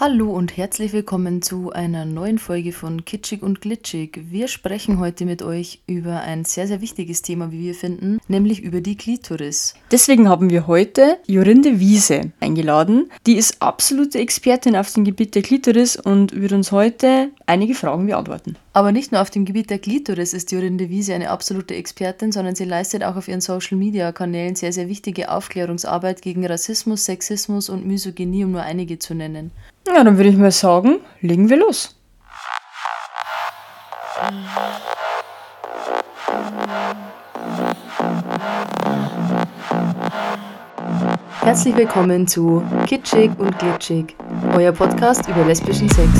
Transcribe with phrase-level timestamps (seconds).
[0.00, 4.20] Hallo und herzlich willkommen zu einer neuen Folge von Kitschig und Glitschig.
[4.30, 8.62] Wir sprechen heute mit euch über ein sehr, sehr wichtiges Thema, wie wir finden, nämlich
[8.62, 9.74] über die Klitoris.
[9.90, 13.10] Deswegen haben wir heute Jorinde Wiese eingeladen.
[13.26, 18.06] Die ist absolute Expertin auf dem Gebiet der Klitoris und wird uns heute einige Fragen
[18.06, 18.54] beantworten.
[18.74, 22.54] Aber nicht nur auf dem Gebiet der Klitoris ist Jorinde Wiese eine absolute Expertin, sondern
[22.54, 28.44] sie leistet auch auf ihren Social-Media-Kanälen sehr, sehr wichtige Aufklärungsarbeit gegen Rassismus, Sexismus und Misogynie,
[28.44, 29.50] um nur einige zu nennen.
[29.94, 31.96] Ja, dann würde ich mal sagen, legen wir los.
[41.40, 44.14] Herzlich willkommen zu Kitschig und Glitschig,
[44.54, 46.10] euer Podcast über lesbischen Sex.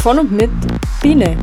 [0.00, 0.50] Von und mit
[1.02, 1.36] Biene,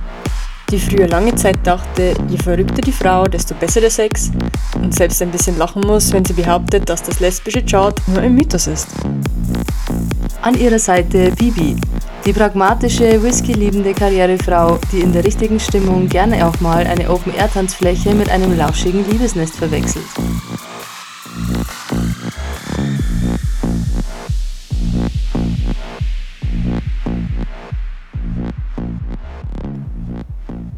[0.71, 4.31] die früher lange Zeit dachte, je verrückter die Frau, desto besser der Sex
[4.75, 8.34] und selbst ein bisschen lachen muss, wenn sie behauptet, dass das lesbische Chart nur ein
[8.34, 8.88] Mythos ist.
[10.41, 11.75] An ihrer Seite Bibi,
[12.25, 18.30] die pragmatische, whisky-liebende Karrierefrau, die in der richtigen Stimmung gerne auch mal eine Open-Air-Tanzfläche mit
[18.30, 20.05] einem lauschigen Liebesnest verwechselt.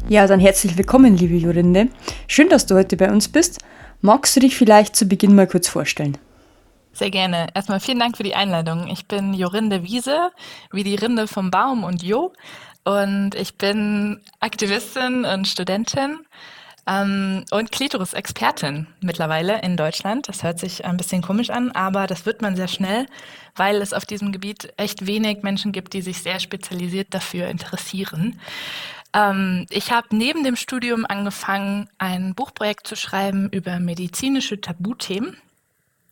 [0.08, 1.88] Ja, dann herzlich willkommen, liebe Jorinde.
[2.28, 3.60] Schön, dass du heute bei uns bist.
[4.02, 6.18] Magst du dich vielleicht zu Beginn mal kurz vorstellen?
[6.92, 7.46] Sehr gerne.
[7.54, 8.88] Erstmal vielen Dank für die Einladung.
[8.88, 10.30] Ich bin Jorinde Wiese,
[10.70, 12.34] wie die Rinde vom Baum und Jo.
[12.84, 16.18] Und ich bin Aktivistin und Studentin
[16.86, 20.28] ähm, und Klitoris-Expertin mittlerweile in Deutschland.
[20.28, 23.06] Das hört sich ein bisschen komisch an, aber das wird man sehr schnell,
[23.56, 28.38] weil es auf diesem Gebiet echt wenig Menschen gibt, die sich sehr spezialisiert dafür interessieren.
[29.14, 35.36] Ähm, ich habe neben dem Studium angefangen, ein Buchprojekt zu schreiben über medizinische Tabuthemen.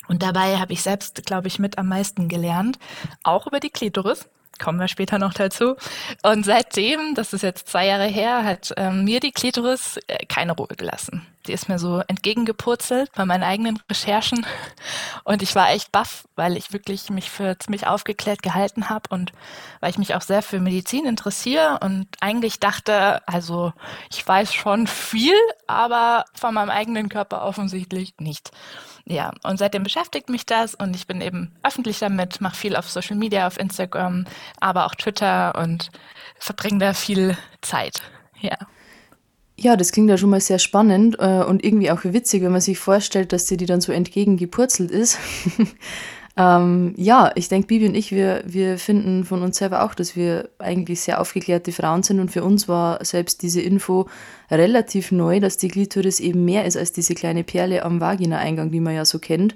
[0.08, 2.78] Und dabei habe ich selbst, glaube ich, mit am meisten gelernt,
[3.22, 4.28] auch über die Klitoris
[4.62, 5.76] kommen wir später noch dazu.
[6.22, 10.52] Und seitdem, das ist jetzt zwei Jahre her, hat ähm, mir die Klitoris äh, keine
[10.52, 11.26] Ruhe gelassen.
[11.46, 14.46] Die ist mir so entgegengepurzelt bei meinen eigenen Recherchen.
[15.24, 19.32] Und ich war echt baff, weil ich wirklich mich für ziemlich aufgeklärt gehalten habe und
[19.80, 23.72] weil ich mich auch sehr für Medizin interessiere und eigentlich dachte, also
[24.10, 25.34] ich weiß schon viel,
[25.66, 28.50] aber von meinem eigenen Körper offensichtlich nicht.
[29.04, 32.88] Ja, und seitdem beschäftigt mich das und ich bin eben öffentlich damit, mache viel auf
[32.88, 34.26] Social Media, auf Instagram,
[34.60, 35.90] aber auch Twitter und
[36.38, 38.00] verbringe da viel Zeit.
[38.40, 38.56] Ja.
[39.56, 42.60] Ja, das klingt ja schon mal sehr spannend äh, und irgendwie auch witzig, wenn man
[42.60, 45.18] sich vorstellt, dass dir die dann so entgegengepurzelt ist.
[46.36, 50.16] ähm, ja, ich denke, Bibi und ich, wir, wir finden von uns selber auch, dass
[50.16, 54.08] wir eigentlich sehr aufgeklärte Frauen sind und für uns war selbst diese Info
[54.50, 58.80] relativ neu, dass die Klitoris eben mehr ist als diese kleine Perle am Vagina-Eingang, die
[58.80, 59.54] man ja so kennt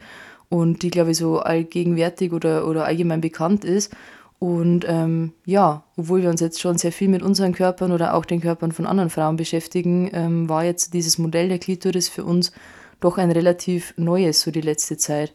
[0.48, 3.92] und die, glaube ich, so allgegenwärtig oder, oder allgemein bekannt ist.
[4.38, 8.24] Und ähm, ja, obwohl wir uns jetzt schon sehr viel mit unseren Körpern oder auch
[8.24, 12.52] den Körpern von anderen Frauen beschäftigen, ähm, war jetzt dieses Modell der Klitoris für uns
[13.00, 15.32] doch ein relativ neues, so die letzte Zeit.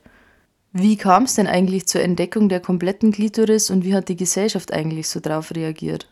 [0.72, 4.72] Wie kam es denn eigentlich zur Entdeckung der kompletten Klitoris und wie hat die Gesellschaft
[4.72, 6.07] eigentlich so darauf reagiert?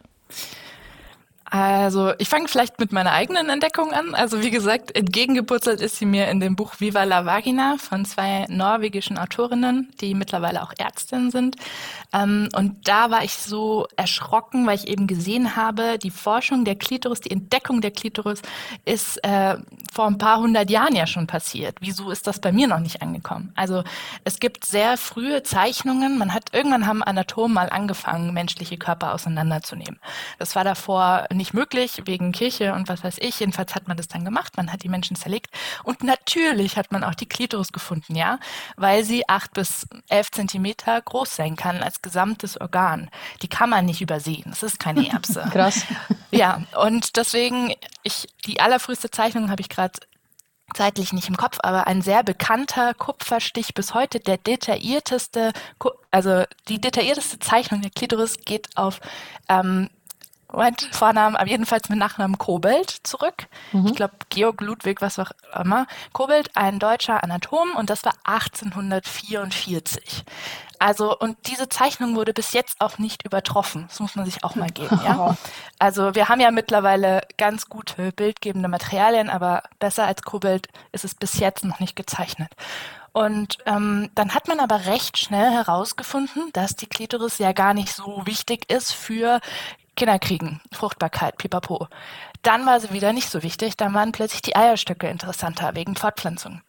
[1.51, 4.13] Also ich fange vielleicht mit meiner eigenen Entdeckung an.
[4.13, 8.45] Also wie gesagt, entgegengepurzelt ist sie mir in dem Buch Viva la Vagina von zwei
[8.49, 11.55] norwegischen Autorinnen, die mittlerweile auch Ärztinnen sind.
[12.13, 16.75] Ähm, und da war ich so erschrocken, weil ich eben gesehen habe, die Forschung der
[16.75, 18.41] Klitoris, die Entdeckung der Klitoris
[18.85, 19.57] ist äh,
[19.91, 21.77] vor ein paar hundert Jahren ja schon passiert.
[21.79, 23.53] Wieso ist das bei mir noch nicht angekommen?
[23.55, 23.83] Also
[24.23, 26.19] es gibt sehr frühe Zeichnungen.
[26.19, 29.99] Man hat irgendwann haben Anatomen mal angefangen, menschliche Körper auseinanderzunehmen.
[30.37, 33.39] Das war davor nicht möglich, wegen Kirche und was weiß ich.
[33.39, 34.57] Jedenfalls hat man das dann gemacht.
[34.57, 35.47] Man hat die Menschen zerlegt.
[35.83, 38.39] Und natürlich hat man auch die Klitoris gefunden, ja,
[38.77, 43.09] weil sie acht bis elf Zentimeter groß sein kann als gesamtes Organ.
[43.41, 44.45] Die kann man nicht übersehen.
[44.45, 45.47] Das ist keine Erbse.
[45.51, 45.85] Krass.
[46.29, 47.73] Ja, und deswegen,
[48.03, 49.93] ich, die allerfrüheste Zeichnung habe ich gerade
[50.75, 55.51] zeitlich nicht im Kopf, aber ein sehr bekannter Kupferstich bis heute, der detaillierteste,
[56.11, 58.99] also die detaillierteste Zeichnung der Klitoris geht auf
[59.47, 59.89] ähm,
[60.51, 63.47] Moment, Vornamen, aber jedenfalls mit Nachnamen Kobelt zurück.
[63.71, 63.87] Mhm.
[63.87, 65.85] Ich glaube, Georg Ludwig, was auch immer.
[66.11, 70.25] Kobelt, ein deutscher Anatom und das war 1844.
[70.79, 73.85] Also, und diese Zeichnung wurde bis jetzt auch nicht übertroffen.
[73.89, 75.35] Das muss man sich auch mal geben, ja.
[75.77, 81.15] Also, wir haben ja mittlerweile ganz gute bildgebende Materialien, aber besser als Kobelt ist es
[81.15, 82.51] bis jetzt noch nicht gezeichnet.
[83.11, 87.93] Und ähm, dann hat man aber recht schnell herausgefunden, dass die Klitoris ja gar nicht
[87.93, 89.39] so wichtig ist für
[89.99, 91.89] Kinder kriegen, Fruchtbarkeit, pipapo.
[92.41, 96.61] Dann war sie wieder nicht so wichtig, dann waren plötzlich die Eierstöcke interessanter wegen Fortpflanzung.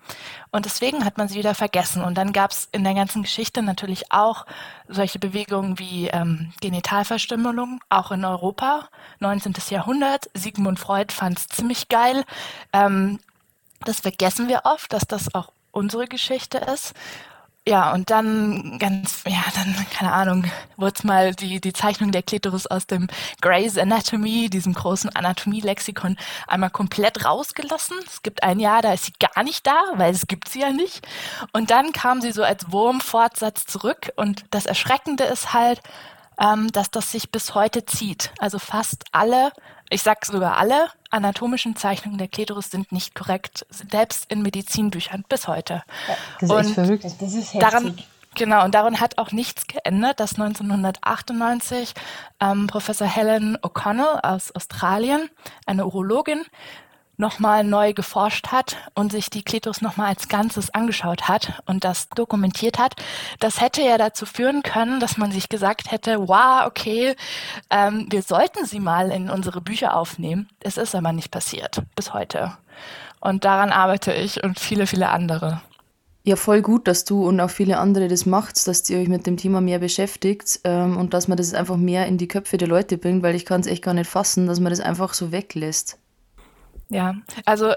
[0.50, 2.03] Und deswegen hat man sie wieder vergessen.
[2.03, 4.47] Und dann gab es in der ganzen Geschichte natürlich auch
[4.88, 8.88] solche Bewegungen wie ähm, Genitalverstümmelung, auch in Europa,
[9.21, 9.55] 19.
[9.69, 10.29] Jahrhundert.
[10.35, 12.25] Sigmund Freud fand es ziemlich geil.
[12.73, 13.21] Ähm,
[13.85, 16.94] das vergessen wir oft, dass das auch unsere Geschichte ist.
[17.71, 20.45] Ja, und dann ganz, ja, dann, keine Ahnung,
[20.77, 23.07] wurde mal die, die Zeichnung der Klitoris aus dem
[23.41, 26.17] Gray's Anatomy, diesem großen Anatomie-Lexikon,
[26.49, 27.97] einmal komplett rausgelassen.
[28.05, 30.71] Es gibt ein Jahr, da ist sie gar nicht da, weil es gibt sie ja
[30.71, 31.07] nicht.
[31.53, 34.11] Und dann kam sie so als Wurmfortsatz zurück.
[34.17, 35.81] Und das Erschreckende ist halt,
[36.41, 38.33] ähm, dass das sich bis heute zieht.
[38.39, 39.53] Also fast alle
[39.91, 45.49] ich sag sogar alle anatomischen Zeichnungen der Klitoris sind nicht korrekt, selbst in Medizinbüchern bis
[45.49, 45.83] heute.
[46.41, 47.05] das ist und echt verrückt.
[47.05, 47.61] Das ist heftig.
[47.61, 47.99] Daran,
[48.37, 51.95] genau, und daran hat auch nichts geändert, dass 1998
[52.39, 55.29] ähm, Professor Helen O'Connell aus Australien,
[55.67, 56.45] eine Urologin,
[57.21, 62.09] nochmal neu geforscht hat und sich die Klitoris nochmal als Ganzes angeschaut hat und das
[62.09, 62.97] dokumentiert hat.
[63.39, 67.15] Das hätte ja dazu führen können, dass man sich gesagt hätte, wow, okay,
[67.71, 70.49] ähm, wir sollten sie mal in unsere Bücher aufnehmen.
[70.61, 72.57] Es ist aber nicht passiert bis heute.
[73.21, 75.61] Und daran arbeite ich und viele, viele andere.
[76.23, 79.27] Ja, voll gut, dass du und auch viele andere das macht, dass ihr euch mit
[79.27, 82.69] dem Thema mehr beschäftigt ähm, und dass man das einfach mehr in die Köpfe der
[82.69, 85.33] Leute bringt, weil ich kann es echt gar nicht fassen, dass man das einfach so
[85.33, 85.99] weglässt.
[86.91, 87.15] Ja,
[87.47, 87.73] also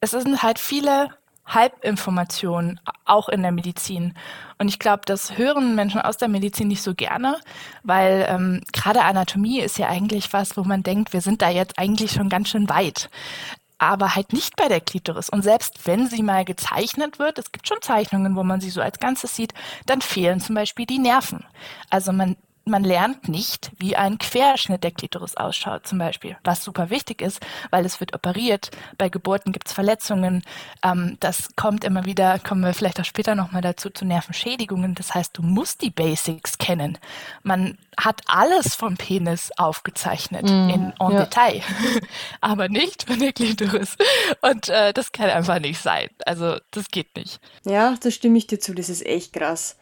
[0.00, 1.10] es sind halt viele
[1.46, 4.14] Halbinformationen, auch in der Medizin.
[4.58, 7.38] Und ich glaube, das hören Menschen aus der Medizin nicht so gerne,
[7.82, 11.78] weil ähm, gerade Anatomie ist ja eigentlich was, wo man denkt, wir sind da jetzt
[11.78, 13.08] eigentlich schon ganz schön weit.
[13.78, 15.30] Aber halt nicht bei der Klitoris.
[15.30, 18.82] Und selbst wenn sie mal gezeichnet wird, es gibt schon Zeichnungen, wo man sie so
[18.82, 19.54] als Ganzes sieht,
[19.86, 21.46] dann fehlen zum Beispiel die Nerven.
[21.88, 22.36] Also man
[22.68, 27.40] man lernt nicht, wie ein Querschnitt der Klitoris ausschaut, zum Beispiel, was super wichtig ist,
[27.70, 28.70] weil es wird operiert.
[28.96, 30.42] Bei Geburten gibt es Verletzungen.
[30.82, 34.94] Ähm, das kommt immer wieder, kommen wir vielleicht auch später nochmal dazu, zu Nervenschädigungen.
[34.94, 36.98] Das heißt, du musst die Basics kennen.
[37.42, 41.24] Man hat alles vom Penis aufgezeichnet mm, in en ja.
[41.24, 41.62] Detail,
[42.40, 43.96] aber nicht von der Klitoris.
[44.40, 46.08] Und äh, das kann einfach nicht sein.
[46.24, 47.40] Also das geht nicht.
[47.64, 48.74] Ja, da stimme ich dir zu.
[48.74, 49.76] Das ist echt krass.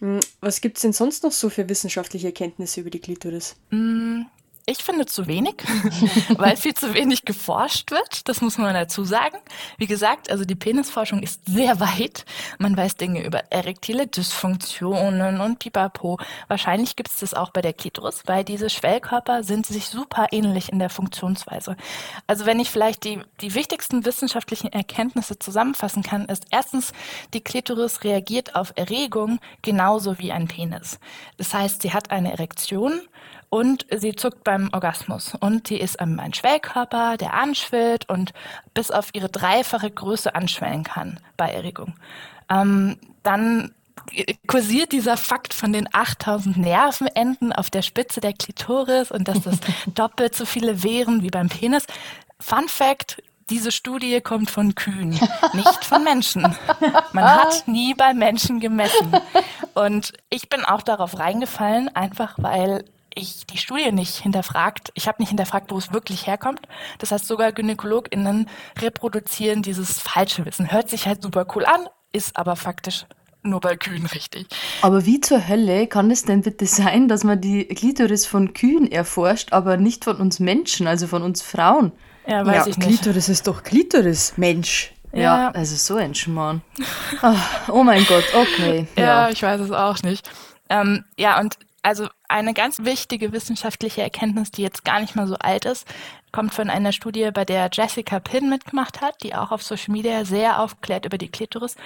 [0.00, 3.56] Hm, was gibt es denn sonst noch so für wissenschaftliche Erkenntnisse über die Klitoris?
[3.70, 4.22] Mm,
[4.68, 5.54] ich finde zu wenig,
[6.36, 8.28] weil viel zu wenig geforscht wird.
[8.28, 9.38] Das muss man dazu sagen.
[9.78, 12.24] Wie gesagt, also die Penisforschung ist sehr weit.
[12.58, 16.18] Man weiß Dinge über erektile Dysfunktionen und pipapo.
[16.48, 20.72] Wahrscheinlich gibt es das auch bei der Klitoris, weil diese Schwellkörper sind sich super ähnlich
[20.72, 21.76] in der Funktionsweise.
[22.26, 26.92] Also wenn ich vielleicht die, die wichtigsten wissenschaftlichen Erkenntnisse zusammenfassen kann, ist erstens,
[27.34, 30.98] die Klitoris reagiert auf Erregung genauso wie ein Penis.
[31.36, 33.00] Das heißt, sie hat eine Erektion
[33.48, 35.34] und sie zuckt beim Orgasmus.
[35.38, 38.32] Und die ist ein Schwellkörper, der anschwillt und
[38.74, 41.94] bis auf ihre dreifache Größe anschwellen kann bei Erregung.
[42.50, 43.74] Ähm, dann
[44.46, 49.58] kursiert dieser Fakt von den 8000 Nervenenden auf der Spitze der Klitoris und dass das
[49.94, 51.86] doppelt so viele wären wie beim Penis.
[52.38, 55.10] Fun Fact, diese Studie kommt von Kühen,
[55.52, 56.42] nicht von Menschen.
[57.12, 59.12] Man hat nie bei Menschen gemessen.
[59.74, 62.84] Und ich bin auch darauf reingefallen, einfach weil
[63.16, 64.92] ich die Studie nicht hinterfragt.
[64.94, 66.60] Ich habe nicht hinterfragt, wo es wirklich herkommt.
[66.98, 68.48] Das heißt, sogar GynäkologInnen
[68.80, 70.70] reproduzieren dieses falsche Wissen.
[70.70, 73.06] Hört sich halt super cool an, ist aber faktisch
[73.42, 74.46] nur bei Kühen richtig.
[74.82, 78.90] Aber wie zur Hölle kann es denn bitte sein, dass man die Klitoris von Kühen
[78.90, 81.92] erforscht, aber nicht von uns Menschen, also von uns Frauen?
[82.26, 82.88] Ja, weiß ja, ich nicht.
[82.88, 84.92] Klitoris ist doch Klitoris, Mensch.
[85.12, 86.60] Ja, ja also so ein Schmarrn.
[87.22, 87.34] oh,
[87.68, 88.86] oh mein Gott, okay.
[88.96, 89.04] Ja.
[89.04, 90.28] ja, ich weiß es auch nicht.
[90.68, 95.36] Ähm, ja, und also eine ganz wichtige wissenschaftliche Erkenntnis, die jetzt gar nicht mal so
[95.36, 95.86] alt ist,
[96.36, 100.26] kommt von einer Studie, bei der Jessica Pinn mitgemacht hat, die auch auf Social Media
[100.26, 101.76] sehr aufklärt über die Klitoris.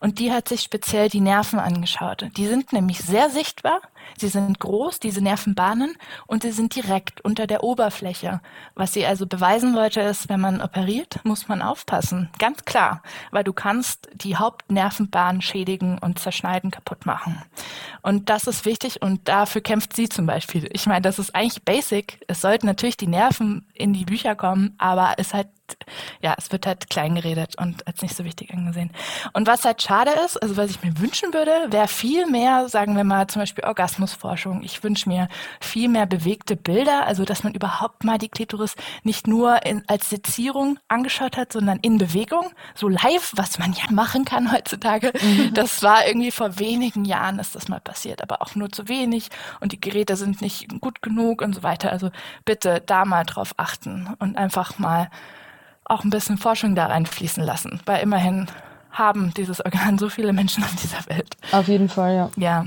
[0.00, 2.26] Und die hat sich speziell die Nerven angeschaut.
[2.36, 3.80] Die sind nämlich sehr sichtbar.
[4.18, 5.94] Sie sind groß, diese Nervenbahnen,
[6.26, 8.40] und sie sind direkt unter der Oberfläche.
[8.74, 12.30] Was sie also beweisen wollte, ist, wenn man operiert, muss man aufpassen.
[12.38, 13.02] Ganz klar.
[13.30, 17.40] Weil du kannst die Hauptnervenbahn schädigen und zerschneiden, kaputt machen.
[18.02, 20.68] Und das ist wichtig und dafür kämpft sie zum Beispiel.
[20.72, 22.20] Ich meine, das ist eigentlich basic.
[22.28, 25.48] Es sollten natürlich die Nerven in die Bücher kommen, aber ist halt
[26.20, 28.90] ja, es wird halt klein geredet und als nicht so wichtig angesehen.
[29.32, 32.96] Und was halt schade ist, also was ich mir wünschen würde, wäre viel mehr, sagen
[32.96, 34.62] wir mal zum Beispiel Orgasmusforschung.
[34.62, 35.28] Ich wünsche mir
[35.60, 40.10] viel mehr bewegte Bilder, also dass man überhaupt mal die Klitoris nicht nur in, als
[40.10, 45.12] Sezierung angeschaut hat, sondern in Bewegung, so live, was man ja machen kann heutzutage.
[45.20, 45.54] Mhm.
[45.54, 49.28] Das war irgendwie vor wenigen Jahren ist das mal passiert, aber auch nur zu wenig
[49.60, 51.90] und die Geräte sind nicht gut genug und so weiter.
[51.90, 52.10] Also
[52.44, 55.10] bitte da mal drauf achten und einfach mal
[55.90, 58.46] auch ein bisschen Forschung da reinfließen lassen, weil immerhin
[58.90, 61.36] haben dieses Organ so viele Menschen auf dieser Welt.
[61.52, 62.30] Auf jeden Fall, ja.
[62.36, 62.66] Ja.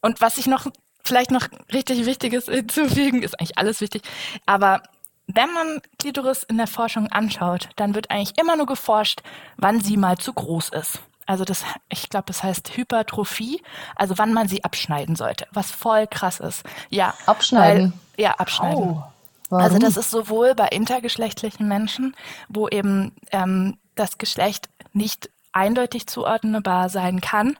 [0.00, 0.66] Und was ich noch
[1.04, 4.02] vielleicht noch richtig Wichtiges hinzufügen, ist eigentlich alles wichtig,
[4.46, 4.82] aber
[5.26, 9.22] wenn man Klitoris in der Forschung anschaut, dann wird eigentlich immer nur geforscht,
[9.56, 11.00] wann sie mal zu groß ist.
[11.26, 13.62] Also das, ich glaube, das heißt Hypertrophie,
[13.94, 16.64] also wann man sie abschneiden sollte, was voll krass ist.
[16.90, 17.14] Ja.
[17.26, 17.92] Abschneiden?
[18.16, 18.82] Weil, ja, abschneiden.
[18.82, 19.11] Oh.
[19.60, 22.14] Also das ist sowohl bei intergeschlechtlichen Menschen,
[22.48, 27.58] wo eben ähm, das Geschlecht nicht eindeutig zuordnenbar sein kann,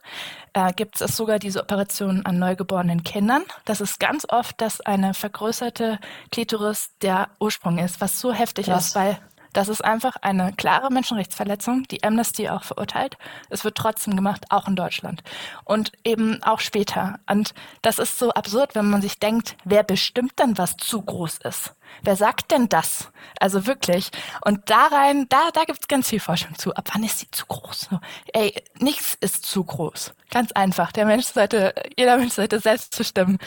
[0.54, 3.42] äh, gibt es sogar diese Operationen an neugeborenen Kindern.
[3.64, 5.98] Das ist ganz oft, dass eine vergrößerte
[6.30, 8.88] Klitoris der Ursprung ist, was so heftig Krass.
[8.88, 9.18] ist, weil
[9.52, 13.16] das ist einfach eine klare Menschenrechtsverletzung, die Amnesty auch verurteilt.
[13.50, 15.22] Es wird trotzdem gemacht, auch in Deutschland.
[15.64, 17.18] Und eben auch später.
[17.28, 21.38] Und das ist so absurd, wenn man sich denkt, wer bestimmt denn, was zu groß
[21.44, 21.74] ist?
[22.02, 23.10] Wer sagt denn das?
[23.38, 24.10] Also wirklich.
[24.42, 26.74] Und da rein, da, da gibt es ganz viel Forschung zu.
[26.74, 27.90] Ab wann ist sie zu groß?
[28.32, 30.14] Ey, nichts ist zu groß.
[30.30, 30.92] Ganz einfach.
[30.92, 33.38] Der Mensch sollte, jeder Mensch sollte selbst bestimmen,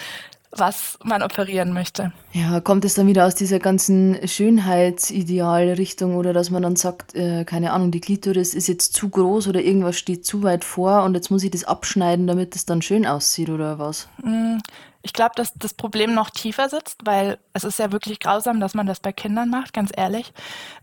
[0.51, 2.11] was man operieren möchte.
[2.31, 7.43] Ja, kommt es dann wieder aus dieser ganzen Schönheitsidealrichtung oder dass man dann sagt, äh,
[7.45, 11.13] keine Ahnung, die Klitoris ist jetzt zu groß oder irgendwas steht zu weit vor und
[11.15, 14.07] jetzt muss ich das abschneiden, damit es dann schön aussieht oder was?
[14.23, 14.57] Mm,
[15.05, 18.73] ich glaube, dass das Problem noch tiefer sitzt, weil es ist ja wirklich grausam, dass
[18.73, 20.33] man das bei Kindern macht, ganz ehrlich.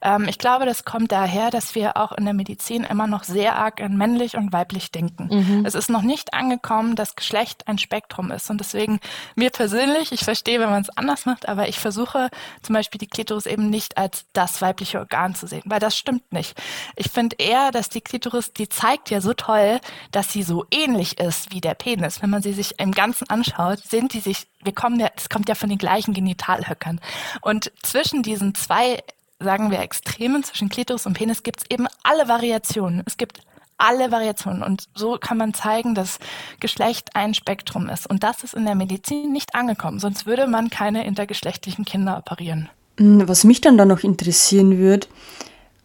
[0.01, 3.57] Ähm, ich glaube, das kommt daher, dass wir auch in der Medizin immer noch sehr
[3.57, 5.29] arg in männlich und weiblich denken.
[5.29, 5.67] Mhm.
[5.67, 8.49] Es ist noch nicht angekommen, dass Geschlecht ein Spektrum ist.
[8.49, 9.01] Und deswegen,
[9.35, 12.31] mir persönlich, ich verstehe, wenn man es anders macht, aber ich versuche
[12.63, 16.33] zum Beispiel die Klitoris eben nicht als das weibliche Organ zu sehen, weil das stimmt
[16.33, 16.57] nicht.
[16.95, 19.81] Ich finde eher, dass die Klitoris, die zeigt ja so toll,
[20.13, 22.23] dass sie so ähnlich ist wie der Penis.
[22.23, 25.49] Wenn man sie sich im Ganzen anschaut, sind die sich, wir kommen ja, das kommt
[25.49, 27.01] ja von den gleichen Genitalhöckern.
[27.41, 29.03] Und zwischen diesen zwei,
[29.41, 33.03] sagen wir, Extremen, zwischen Klitoris und Penis, gibt es eben alle Variationen.
[33.07, 33.41] Es gibt
[33.79, 34.63] alle Variationen.
[34.63, 36.19] Und so kann man zeigen, dass
[36.61, 38.09] Geschlecht ein Spektrum ist.
[38.09, 39.99] Und das ist in der Medizin nicht angekommen.
[39.99, 42.69] Sonst würde man keine intergeschlechtlichen Kinder operieren.
[42.99, 45.09] Hm, was mich dann da noch interessieren würde,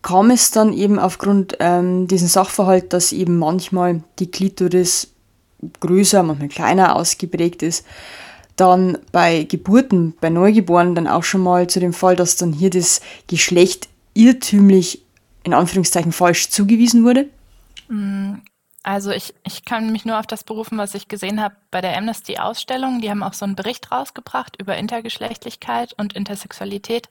[0.02, 5.12] kam es dann eben aufgrund ähm, diesen Sachverhalt, dass eben manchmal die Klitoris
[5.80, 7.86] größer, manchmal kleiner ausgeprägt ist,
[8.56, 12.70] dann bei Geburten, bei Neugeborenen dann auch schon mal zu dem Fall, dass dann hier
[12.70, 15.04] das Geschlecht irrtümlich
[15.44, 17.30] in Anführungszeichen falsch zugewiesen wurde?
[17.88, 18.36] Mm,
[18.84, 21.98] also ich, ich kann mich nur auf das berufen, was ich gesehen habe bei der
[21.98, 23.00] Amnesty-Ausstellung.
[23.02, 27.08] Die haben auch so einen Bericht rausgebracht über Intergeschlechtlichkeit und Intersexualität.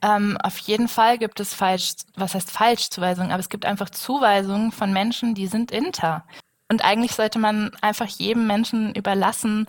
[0.00, 4.70] Ähm, auf jeden Fall gibt es falsch, was heißt Falschzuweisungen, aber es gibt einfach Zuweisungen
[4.70, 6.24] von Menschen, die sind inter.
[6.68, 9.66] Und eigentlich sollte man einfach jedem Menschen überlassen,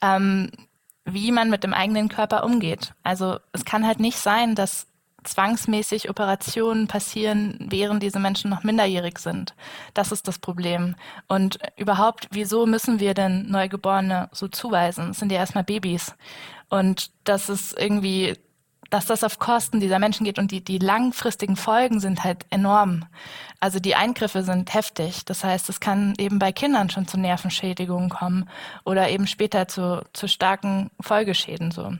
[0.00, 0.50] ähm,
[1.04, 2.94] wie man mit dem eigenen Körper umgeht.
[3.02, 4.86] Also es kann halt nicht sein, dass
[5.24, 9.54] zwangsmäßig Operationen passieren, während diese Menschen noch minderjährig sind.
[9.94, 10.96] Das ist das Problem.
[11.28, 15.08] Und überhaupt, wieso müssen wir denn Neugeborene so zuweisen?
[15.08, 16.14] Das sind ja erstmal Babys.
[16.68, 18.36] Und das ist irgendwie
[18.92, 23.06] dass das auf Kosten dieser Menschen geht und die, die langfristigen Folgen sind halt enorm.
[23.58, 25.24] Also die Eingriffe sind heftig.
[25.24, 28.50] Das heißt, es kann eben bei Kindern schon zu Nervenschädigungen kommen
[28.84, 31.94] oder eben später zu, zu starken Folgeschäden so.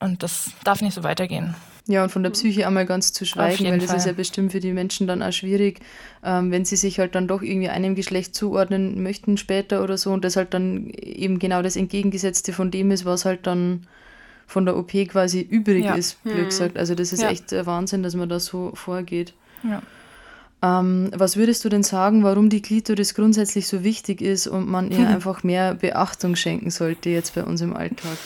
[0.00, 1.54] Und das darf nicht so weitergehen.
[1.86, 3.98] Ja, und von der Psyche einmal ganz zu schweigen, weil das Fall.
[3.98, 5.80] ist ja bestimmt für die Menschen dann auch schwierig,
[6.24, 10.12] ähm, wenn sie sich halt dann doch irgendwie einem Geschlecht zuordnen möchten später oder so
[10.12, 13.86] und das halt dann eben genau das Entgegengesetzte von dem ist, was halt dann
[14.46, 15.94] von der OP quasi übrig ja.
[15.94, 16.44] ist, blöd mhm.
[16.46, 16.76] gesagt.
[16.76, 17.30] Also das ist ja.
[17.30, 19.34] echt Wahnsinn, dass man da so vorgeht.
[19.62, 19.82] Ja.
[20.62, 24.90] Ähm, was würdest du denn sagen, warum die Klitoris grundsätzlich so wichtig ist und man
[24.90, 28.16] ihr einfach mehr Beachtung schenken sollte jetzt bei uns im Alltag?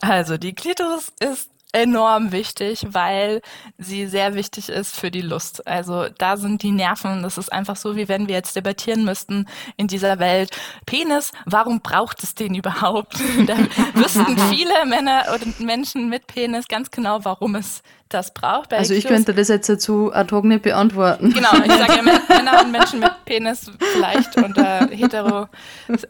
[0.00, 3.42] Also die Klitoris ist enorm wichtig, weil
[3.76, 5.66] sie sehr wichtig ist für die Lust.
[5.66, 9.46] Also da sind die Nerven, das ist einfach so, wie wenn wir jetzt debattieren müssten
[9.76, 10.56] in dieser Welt.
[10.86, 13.14] Penis, warum braucht es den überhaupt?
[13.46, 13.56] da
[13.92, 18.72] wüssten viele Männer oder Menschen mit Penis ganz genau, warum es das braucht.
[18.72, 21.32] also ich könnte das jetzt dazu ad hoc nicht beantworten.
[21.32, 25.48] Genau, ich sage ja Männer und Menschen mit Penis vielleicht unter hetero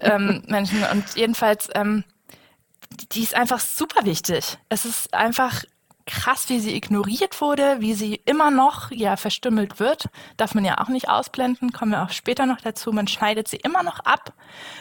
[0.00, 2.04] ähm, Menschen und jedenfalls ähm,
[2.96, 4.58] die ist einfach super wichtig.
[4.68, 5.64] Es ist einfach
[6.06, 10.08] krass, wie sie ignoriert wurde, wie sie immer noch ja verstümmelt wird.
[10.36, 12.92] Darf man ja auch nicht ausblenden, kommen wir auch später noch dazu.
[12.92, 14.32] Man schneidet sie immer noch ab,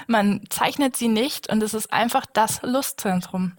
[0.07, 3.53] man zeichnet sie nicht und es ist einfach das Lustzentrum.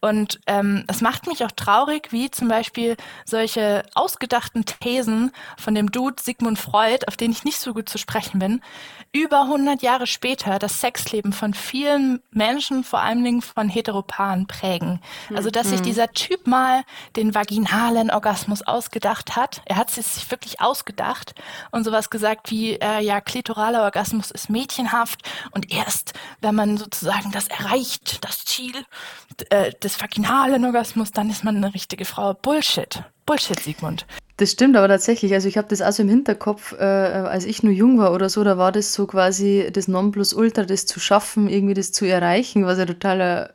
[0.00, 2.96] Und ähm, es macht mich auch traurig, wie zum Beispiel
[3.26, 7.98] solche ausgedachten Thesen von dem Dude Sigmund Freud, auf den ich nicht so gut zu
[7.98, 8.62] sprechen bin,
[9.12, 15.00] über 100 Jahre später das Sexleben von vielen Menschen, vor allen Dingen von Heteroparen, prägen.
[15.34, 15.84] Also, dass sich mhm.
[15.84, 16.84] dieser Typ mal
[17.16, 19.62] den vaginalen Orgasmus ausgedacht hat.
[19.64, 21.34] Er hat es sich wirklich ausgedacht
[21.70, 25.20] und sowas gesagt wie, äh, ja, klitoraler Orgasmus ist mädchenhaft
[25.52, 28.74] und erst, wenn man sozusagen das erreicht, das Ziel
[29.50, 32.34] äh, des vaginalen Orgasmus, dann ist man eine richtige Frau.
[32.34, 33.02] Bullshit.
[33.26, 34.06] Bullshit, Sigmund.
[34.38, 35.34] Das stimmt aber tatsächlich.
[35.34, 38.42] Also ich habe das also im Hinterkopf, äh, als ich nur jung war oder so,
[38.42, 42.78] da war das so quasi das Nonplusultra, das zu schaffen, irgendwie das zu erreichen, was
[42.78, 43.52] ja totaler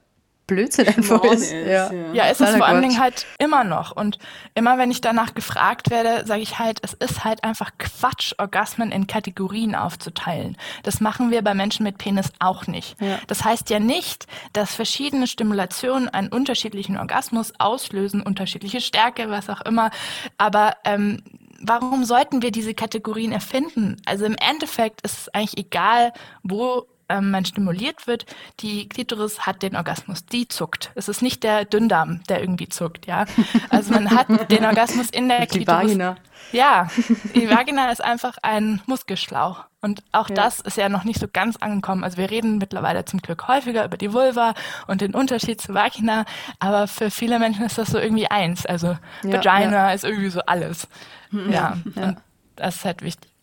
[0.47, 1.43] Blödsinn einfach ist.
[1.43, 1.51] ist.
[1.51, 2.13] Ja, ja.
[2.13, 3.95] ja ist es vor allen Dingen halt immer noch.
[3.95, 4.19] Und
[4.53, 8.91] immer wenn ich danach gefragt werde, sage ich halt, es ist halt einfach Quatsch, Orgasmen
[8.91, 10.57] in Kategorien aufzuteilen.
[10.83, 12.99] Das machen wir bei Menschen mit Penis auch nicht.
[13.01, 13.19] Ja.
[13.27, 19.61] Das heißt ja nicht, dass verschiedene Stimulationen einen unterschiedlichen Orgasmus auslösen, unterschiedliche Stärke, was auch
[19.61, 19.89] immer.
[20.37, 21.23] Aber ähm,
[21.59, 23.97] warum sollten wir diese Kategorien erfinden?
[24.05, 28.25] Also im Endeffekt ist es eigentlich egal, wo ähm, man stimuliert wird,
[28.59, 30.91] die Klitoris hat den Orgasmus, die zuckt.
[30.95, 33.25] Es ist nicht der Dünndarm, der irgendwie zuckt, ja.
[33.69, 35.89] Also man hat den Orgasmus in der die Klitoris.
[35.89, 36.15] Vagina.
[36.51, 36.87] Ja,
[37.33, 39.65] die Vagina ist einfach ein Muskelschlauch.
[39.81, 40.35] Und auch ja.
[40.35, 42.03] das ist ja noch nicht so ganz angekommen.
[42.03, 44.53] Also wir reden mittlerweile zum Glück häufiger über die Vulva
[44.87, 46.25] und den Unterschied zur Vagina,
[46.59, 48.65] aber für viele Menschen ist das so irgendwie eins.
[48.65, 49.91] Also ja, Vagina ja.
[49.91, 50.87] ist irgendwie so alles.
[51.49, 52.17] Ja, und
[52.55, 53.34] das ist halt wichtig.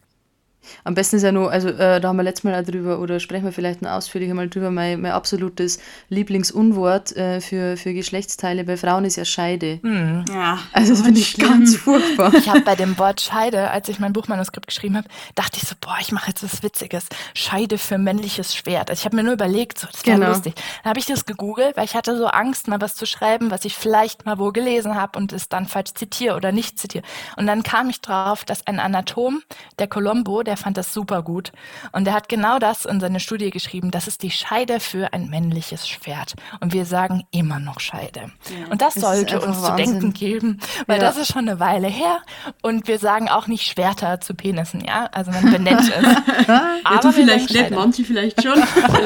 [0.85, 3.21] Am besten ist ja nur, also äh, da haben wir letztes Mal auch drüber, oder
[3.21, 5.78] sprechen wir vielleicht noch ausführlicher mal drüber, mein, mein absolutes
[6.09, 9.81] Lieblingsunwort äh, für, für Geschlechtsteile bei Frauen ist ja Scheide.
[9.83, 10.25] Hm.
[10.33, 10.59] Ja.
[10.73, 11.49] Also das finde ich schlimm.
[11.49, 12.35] ganz furchtbar.
[12.35, 15.75] Ich habe bei dem Wort Scheide, als ich mein Buchmanuskript geschrieben habe, dachte ich so,
[15.81, 17.07] boah, ich mache jetzt was Witziges.
[17.35, 18.90] Scheide für männliches Schwert.
[18.90, 20.31] Also ich habe mir nur überlegt, so, das wäre genau.
[20.31, 20.54] lustig.
[20.83, 23.64] Dann habe ich das gegoogelt, weil ich hatte so Angst, mal was zu schreiben, was
[23.64, 27.04] ich vielleicht mal wo gelesen habe und es dann falsch zitiere oder nicht zitiere.
[27.37, 29.42] Und dann kam ich drauf, dass ein Anatom,
[29.78, 31.50] der Colombo, der der fand das super gut.
[31.92, 33.90] Und er hat genau das in seine Studie geschrieben.
[33.90, 36.35] Das ist die Scheide für ein männliches Schwert.
[36.61, 38.30] Und wir sagen immer noch Scheide.
[38.50, 39.62] Ja, und das sollte uns Wahnsinn.
[39.62, 41.04] zu denken geben, weil ja.
[41.06, 42.21] das ist schon eine Weile her.
[42.61, 45.09] Und wir sagen auch nicht Schwerter zu Penissen, ja?
[45.12, 46.47] Also man benennt es.
[46.85, 48.62] Aber du vielleicht nicht, manche vielleicht schon.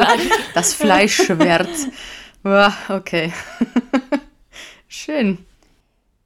[0.55, 1.69] das Fleischschwert.
[2.89, 3.33] okay.
[4.89, 5.39] Schön.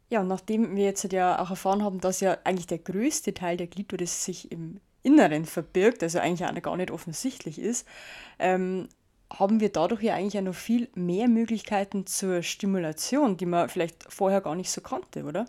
[0.09, 3.67] Ja, nachdem wir jetzt ja auch erfahren haben, dass ja eigentlich der größte Teil der
[3.67, 7.87] Glitoris sich im Inneren verbirgt, also eigentlich auch gar nicht offensichtlich ist,
[8.39, 8.89] ähm,
[9.33, 14.13] haben wir dadurch ja eigentlich auch noch viel mehr Möglichkeiten zur Stimulation, die man vielleicht
[14.13, 15.47] vorher gar nicht so kannte, oder?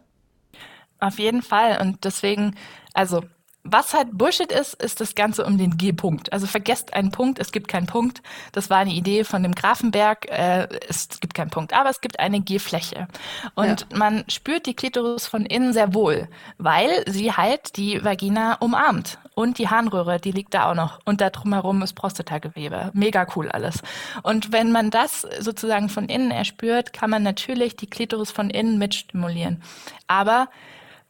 [1.00, 1.82] Auf jeden Fall.
[1.82, 2.56] Und deswegen,
[2.94, 3.24] also
[3.64, 6.34] was halt Bullshit ist, ist das Ganze um den G-Punkt.
[6.34, 8.22] Also vergesst einen Punkt, es gibt keinen Punkt.
[8.54, 10.28] Das war eine Idee von dem Grafenberg.
[10.30, 13.08] Äh, es gibt keinen Punkt, aber es gibt eine G-Fläche.
[13.54, 13.98] Und ja.
[13.98, 19.20] man spürt die Klitoris von innen sehr wohl, weil sie halt die Vagina umarmt.
[19.34, 21.00] Und die Harnröhre, die liegt da auch noch.
[21.06, 22.92] Und da drumherum ist Prostatagewebe.
[22.94, 23.82] Mega cool alles.
[24.24, 28.78] Und wenn man das sozusagen von innen erspürt, kann man natürlich die Klitoris von innen
[28.78, 29.64] mitstimulieren.
[30.08, 30.50] Aber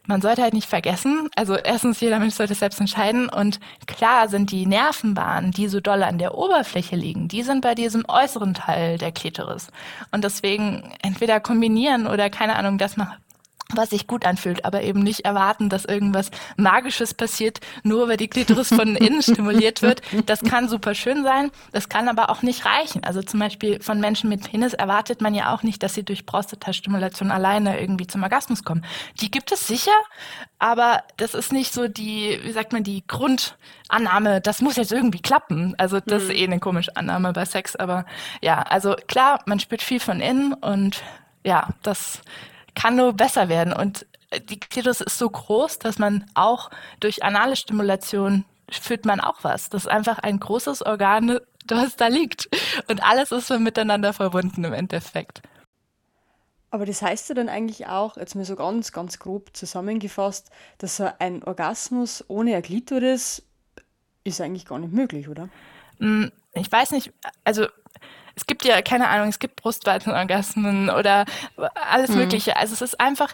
[0.08, 4.52] man sollte halt nicht vergessen, also erstens, jeder Mensch sollte selbst entscheiden und klar sind
[4.52, 8.98] die Nervenbahnen, die so doll an der Oberfläche liegen, die sind bei diesem äußeren Teil
[8.98, 9.68] der Klitoris.
[10.12, 13.20] Und deswegen entweder kombinieren oder keine Ahnung, das macht
[13.76, 18.28] was sich gut anfühlt, aber eben nicht erwarten, dass irgendwas Magisches passiert, nur weil die
[18.28, 20.02] Klitoris von innen stimuliert wird.
[20.26, 23.04] Das kann super schön sein, das kann aber auch nicht reichen.
[23.04, 26.26] Also zum Beispiel von Menschen mit Penis erwartet man ja auch nicht, dass sie durch
[26.26, 28.86] Prostatastimulation alleine irgendwie zum Orgasmus kommen.
[29.20, 29.92] Die gibt es sicher,
[30.60, 35.22] aber das ist nicht so die, wie sagt man, die Grundannahme, das muss jetzt irgendwie
[35.22, 35.76] klappen.
[35.78, 36.36] Also das ist mhm.
[36.36, 38.06] eh eine komische Annahme bei Sex, aber
[38.42, 41.04] ja, also klar, man spürt viel von innen und
[41.44, 42.22] ja, das
[42.76, 43.74] kann nur besser werden.
[43.74, 44.06] Und
[44.50, 49.70] die Klitoris ist so groß, dass man auch durch anale Stimulation fühlt man auch was.
[49.70, 52.50] Das ist einfach ein großes Organ, das da liegt.
[52.90, 55.42] Und alles ist so miteinander verbunden im Endeffekt.
[56.70, 60.96] Aber das heißt ja dann eigentlich auch, jetzt mal so ganz, ganz grob zusammengefasst, dass
[60.96, 63.44] so ein Orgasmus ohne ein Klitoris
[64.24, 65.50] ist eigentlich gar nicht möglich, oder?
[66.00, 67.12] Hm, ich weiß nicht,
[67.44, 67.68] also
[68.36, 71.26] es gibt ja, keine Ahnung, es gibt Brustwarzenorgasmen oder
[71.76, 72.18] alles hm.
[72.18, 72.56] Mögliche.
[72.58, 73.34] Also es ist einfach,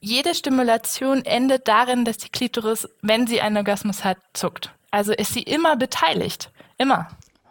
[0.00, 4.70] jede Stimulation endet darin, dass die Klitoris, wenn sie einen Orgasmus hat, zuckt.
[4.90, 6.52] Also ist sie immer beteiligt.
[6.76, 7.08] Immer.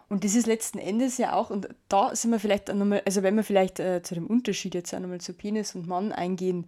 [0.08, 3.34] Und das ist letzten Endes ja auch, und da sind wir vielleicht nochmal, also wenn
[3.34, 6.66] wir vielleicht äh, zu dem Unterschied jetzt auch nochmal zu Penis und Mann eingehen,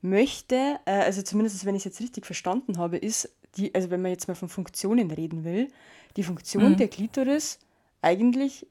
[0.00, 4.02] möchte, äh, also zumindest wenn ich es jetzt richtig verstanden habe, ist, die, also wenn
[4.02, 5.68] man jetzt mal von Funktionen reden will,
[6.16, 6.76] die Funktion mhm.
[6.76, 7.58] der Klitoris
[8.02, 8.66] eigentlich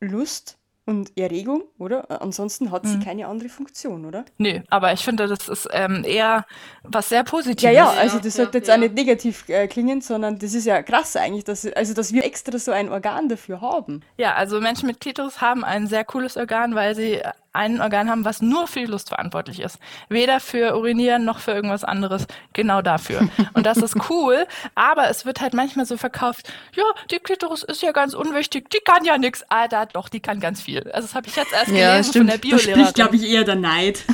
[0.00, 2.08] Lust und Erregung, oder?
[2.10, 3.02] Äh, ansonsten hat sie mhm.
[3.02, 4.24] keine andere Funktion, oder?
[4.38, 6.46] Nee, aber ich finde, das ist ähm, eher
[6.84, 7.62] was sehr Positives.
[7.62, 8.74] Ja, ja, also das ja, sollte ja, jetzt ja.
[8.74, 12.24] auch nicht negativ äh, klingen, sondern das ist ja krass eigentlich, dass, also dass wir
[12.24, 14.02] extra so ein Organ dafür haben.
[14.16, 17.20] Ja, also Menschen mit Klitoris haben ein sehr cooles Organ, weil sie
[17.56, 19.78] ein Organ haben, was nur für die Lust verantwortlich ist.
[20.08, 22.26] Weder für Urinieren noch für irgendwas anderes.
[22.52, 23.28] Genau dafür.
[23.54, 27.82] Und das ist cool, aber es wird halt manchmal so verkauft, ja, die Klitoris ist
[27.82, 29.44] ja ganz unwichtig, die kann ja nichts.
[29.48, 30.90] Alter, doch, die kann ganz viel.
[30.92, 32.30] Also das habe ich jetzt erst ja, gelesen stimmt.
[32.30, 32.84] von der Biolehrerin.
[32.84, 34.04] Das glaube ich, eher der Neid.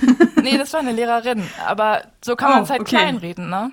[0.42, 1.46] nee, das war eine Lehrerin.
[1.66, 2.96] Aber so kann oh, man es halt okay.
[2.96, 3.72] kleinreden, ne?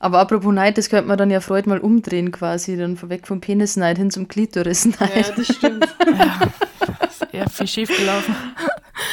[0.00, 3.40] Aber apropos Neid, das könnte man dann ja Freud mal umdrehen quasi, dann weg vom
[3.40, 5.10] Penisneid hin zum Klitorisneid.
[5.14, 5.88] Ja, das stimmt.
[6.18, 8.34] ja, ist eher viel schief gelaufen.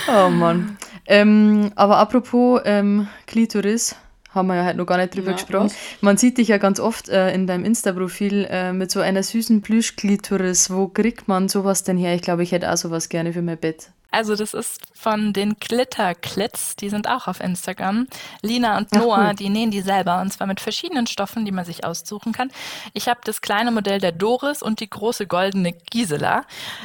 [0.07, 0.77] Oh Mann.
[1.05, 3.95] Ähm, aber apropos ähm, Klitoris,
[4.33, 5.65] haben wir ja halt noch gar nicht drüber ja, gesprochen.
[5.65, 5.75] Was?
[5.99, 9.61] Man sieht dich ja ganz oft äh, in deinem Insta-Profil äh, mit so einer süßen
[9.61, 10.69] Plüschklitoris.
[10.69, 12.15] Wo kriegt man sowas denn her?
[12.15, 13.89] Ich glaube, ich hätte auch sowas gerne für mein Bett.
[14.11, 18.07] Also das ist von den Glitterklits, die sind auch auf Instagram.
[18.41, 19.35] Lina und Noah, Ach, cool.
[19.35, 22.51] die nähen die selber und zwar mit verschiedenen Stoffen, die man sich aussuchen kann.
[22.93, 26.43] Ich habe das kleine Modell der Doris und die große goldene Gisela.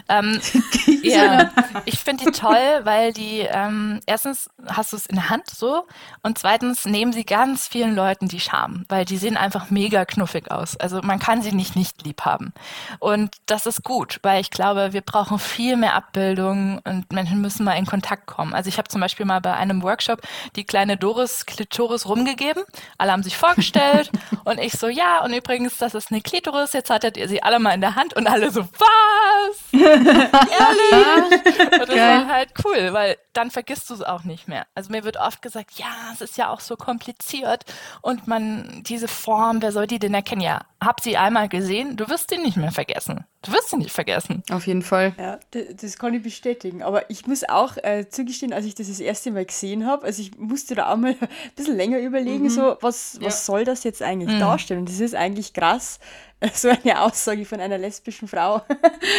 [0.08, 0.40] Ähm,
[0.84, 1.42] Gisela.
[1.42, 1.50] Ja,
[1.86, 5.86] ich finde die toll, weil die ähm, erstens hast du es in der Hand so
[6.22, 10.50] und zweitens nehmen sie ganz vielen Leuten die Charme, weil die sehen einfach mega knuffig
[10.50, 10.76] aus.
[10.76, 12.52] Also man kann sie nicht nicht lieb haben.
[12.98, 17.64] Und das ist gut, weil ich glaube, wir brauchen viel mehr Abbildungen und Menschen müssen
[17.64, 18.54] mal in Kontakt kommen.
[18.54, 20.20] Also ich habe zum Beispiel mal bei einem Workshop
[20.56, 22.62] die kleine Doris Klitoris rumgegeben.
[22.98, 24.10] Alle haben sich vorgestellt
[24.44, 27.58] und ich so, ja, und übrigens, das ist eine Klitoris, jetzt hattet ihr sie alle
[27.58, 29.72] mal in der Hand und alle so, was?
[29.72, 31.60] Ehrlich?
[31.72, 31.96] Und das Geil.
[31.96, 34.66] war halt cool, weil dann vergisst du es auch nicht mehr.
[34.74, 37.64] Also mir wird oft gesagt, ja, es ist ja auch so kompliziert
[38.00, 40.42] und man, diese Form, wer soll die denn erkennen?
[40.42, 43.24] Ja, hab sie einmal gesehen, du wirst sie nicht mehr vergessen.
[43.42, 44.44] Du wirst sie nicht vergessen.
[44.50, 45.14] Auf jeden Fall.
[45.18, 46.82] Ja, das, das kann ich bestätigen.
[46.82, 50.22] Aber ich muss auch äh, zugestehen, als ich das das erste Mal gesehen habe, also
[50.22, 52.50] ich musste da auch mal ein bisschen länger überlegen, mhm.
[52.50, 53.30] so, was, was ja.
[53.30, 54.38] soll das jetzt eigentlich mhm.
[54.38, 54.86] darstellen?
[54.86, 55.98] Das ist eigentlich krass,
[56.54, 58.62] so eine Aussage von einer lesbischen Frau.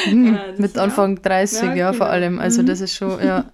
[0.09, 0.35] Mhm.
[0.35, 1.97] ja, Mit Anfang 30, ja, ja genau.
[1.97, 2.39] vor allem.
[2.39, 2.67] Also mhm.
[2.67, 3.45] das ist schon, ja.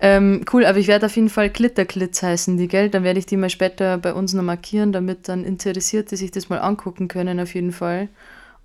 [0.00, 2.90] Ähm, cool, aber ich werde auf jeden Fall Glitterklitz heißen, die, gell?
[2.90, 6.48] Dann werde ich die mal später bei uns noch markieren, damit dann Interessierte sich das
[6.48, 8.08] mal angucken können, auf jeden Fall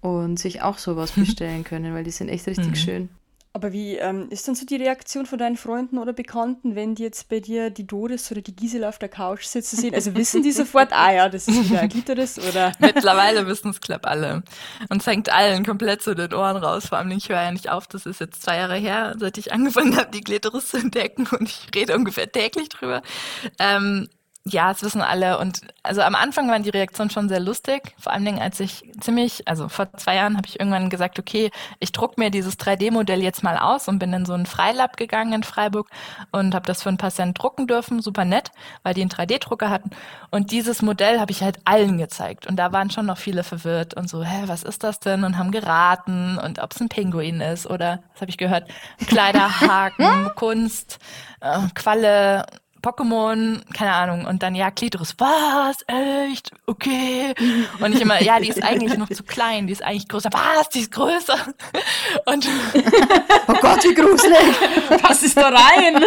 [0.02, 2.76] und sich auch sowas bestellen können, weil die sind echt richtig mhm.
[2.76, 3.10] schön.
[3.58, 7.02] Aber wie ähm, ist dann so die Reaktion von deinen Freunden oder Bekannten, wenn die
[7.02, 9.96] jetzt bei dir die Doris oder die Gisela auf der Couch sitzen sehen?
[9.96, 12.72] Also wissen die sofort, ah ja, das ist wieder ein Klitoris oder?
[12.80, 14.44] Mittlerweile wissen es klapp alle.
[14.90, 16.86] Und es hängt allen komplett zu den Ohren raus.
[16.86, 19.52] Vor allem, ich höre ja nicht auf, das ist jetzt zwei Jahre her, seit ich
[19.52, 23.02] angefangen habe, die Klitoris zu entdecken und ich rede ungefähr täglich drüber.
[23.58, 24.08] Ähm,
[24.52, 25.38] ja, das wissen alle.
[25.40, 27.96] Und also am Anfang waren die Reaktionen schon sehr lustig.
[28.00, 31.52] Vor allen Dingen, als ich ziemlich, also vor zwei Jahren habe ich irgendwann gesagt, okay,
[31.80, 35.34] ich druck mir dieses 3D-Modell jetzt mal aus und bin in so einen Freilab gegangen
[35.34, 35.90] in Freiburg
[36.32, 38.02] und habe das für ein paar Cent drucken dürfen.
[38.02, 38.52] Super nett,
[38.84, 39.92] weil die einen 3D-Drucker hatten.
[40.32, 42.48] Und dieses Modell habe ich halt allen gezeigt.
[42.48, 45.24] Und da waren schon noch viele verwirrt und so, hä, was ist das denn?
[45.24, 48.70] Und haben geraten und ob es ein Pinguin ist oder, was habe ich gehört,
[49.08, 51.00] Kleiderhaken, Kunst,
[51.42, 52.46] äh, Qualle
[52.82, 55.78] Pokémon, keine Ahnung, und dann ja, Klitoris, was?
[55.88, 56.52] Echt?
[56.66, 57.34] Okay.
[57.80, 60.30] Und ich immer, ja, die ist eigentlich noch zu klein, die ist eigentlich größer.
[60.32, 60.70] Was?
[60.70, 61.38] Die ist größer.
[62.26, 62.48] Und
[63.48, 65.04] oh Gott, wie gruselig.
[65.04, 66.04] Was ist da rein?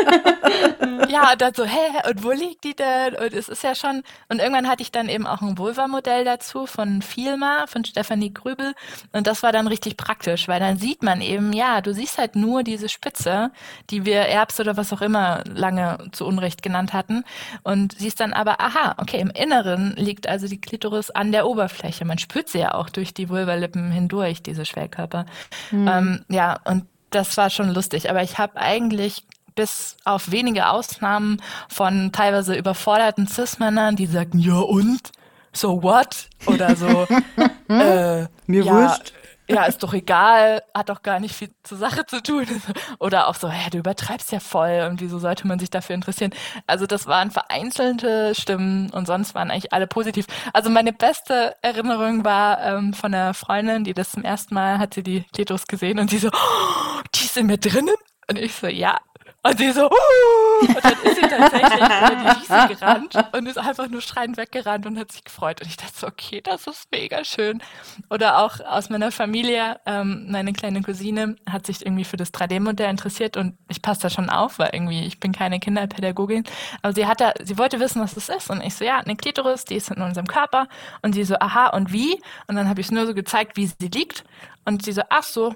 [1.09, 3.15] ja, und dann so, hä, und wo liegt die denn?
[3.15, 6.67] Und es ist ja schon, und irgendwann hatte ich dann eben auch ein Vulva-Modell dazu
[6.67, 8.75] von Vielma, von Stefanie Grübel.
[9.13, 12.37] Und das war dann richtig praktisch, weil dann sieht man eben, ja, du siehst halt
[12.37, 13.51] nur diese Spitze,
[13.91, 17.25] die wir Erbs oder was auch immer lange zu Unrecht genannt hatten.
[17.63, 22.05] Und siehst dann aber, aha, okay, im Inneren liegt also die Klitoris an der Oberfläche.
[22.05, 25.27] Man spürt sie ja auch durch die Vulvalippen hindurch, diese Schwellkörper.
[25.71, 25.89] Mhm.
[25.89, 28.11] Ähm, ja, und das war schon lustig.
[28.11, 34.59] Aber ich habe eigentlich bis auf wenige Ausnahmen von teilweise überforderten Cis-Männern, die sagen, ja
[34.59, 35.13] und?
[35.53, 36.29] So what?
[36.47, 37.09] Oder so,
[37.69, 39.13] äh, mir ja, wurscht
[39.51, 42.47] ja, ist doch egal, hat doch gar nicht viel zur Sache zu tun.
[42.99, 46.33] Oder auch so, hä, du übertreibst ja voll und wieso sollte man sich dafür interessieren?
[46.67, 50.27] Also das waren vereinzelte Stimmen und sonst waren eigentlich alle positiv.
[50.53, 54.95] Also meine beste Erinnerung war ähm, von einer Freundin, die das zum ersten Mal hat
[54.95, 57.97] sie die Klitoris gesehen und sie so, oh, die ist in mir drinnen?
[58.29, 58.99] Und ich so, ja,
[59.43, 60.61] Und sie so, uh!
[60.61, 64.85] und dann ist sie tatsächlich über die Wiese gerannt und ist einfach nur schreiend weggerannt
[64.85, 65.63] und hat sich gefreut.
[65.63, 67.63] Und ich dachte so, okay, das ist mega schön.
[68.11, 72.91] Oder auch aus meiner Familie, ähm, meine kleine Cousine hat sich irgendwie für das 3D-Modell
[72.91, 76.45] interessiert und ich passe da schon auf, weil irgendwie, ich bin keine Kinderpädagogin.
[76.83, 78.51] Aber sie hat da, sie wollte wissen, was das ist.
[78.51, 80.69] Und ich so, ja, eine Klitoris, die ist in unserem Körper.
[81.01, 82.21] Und sie so, aha, und wie?
[82.47, 84.25] Und dann habe ich es nur so gezeigt, wie sie liegt.
[84.67, 85.55] Und sie so, ach so,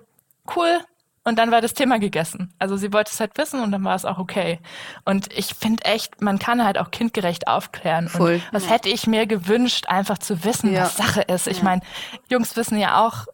[0.56, 0.80] cool,
[1.24, 2.52] und dann war das Thema gegessen.
[2.58, 4.60] Also sie wollte es halt wissen und dann war es auch okay.
[5.04, 8.08] Und ich finde echt, man kann halt auch kindgerecht aufklären.
[8.08, 8.34] Voll.
[8.34, 10.82] Und was hätte ich mir gewünscht, einfach zu wissen, Ja.
[10.84, 11.46] was Sache ist.
[11.48, 11.64] Ich Ja.
[11.64, 11.82] meine,
[12.30, 13.26] Jungs wissen ja auch,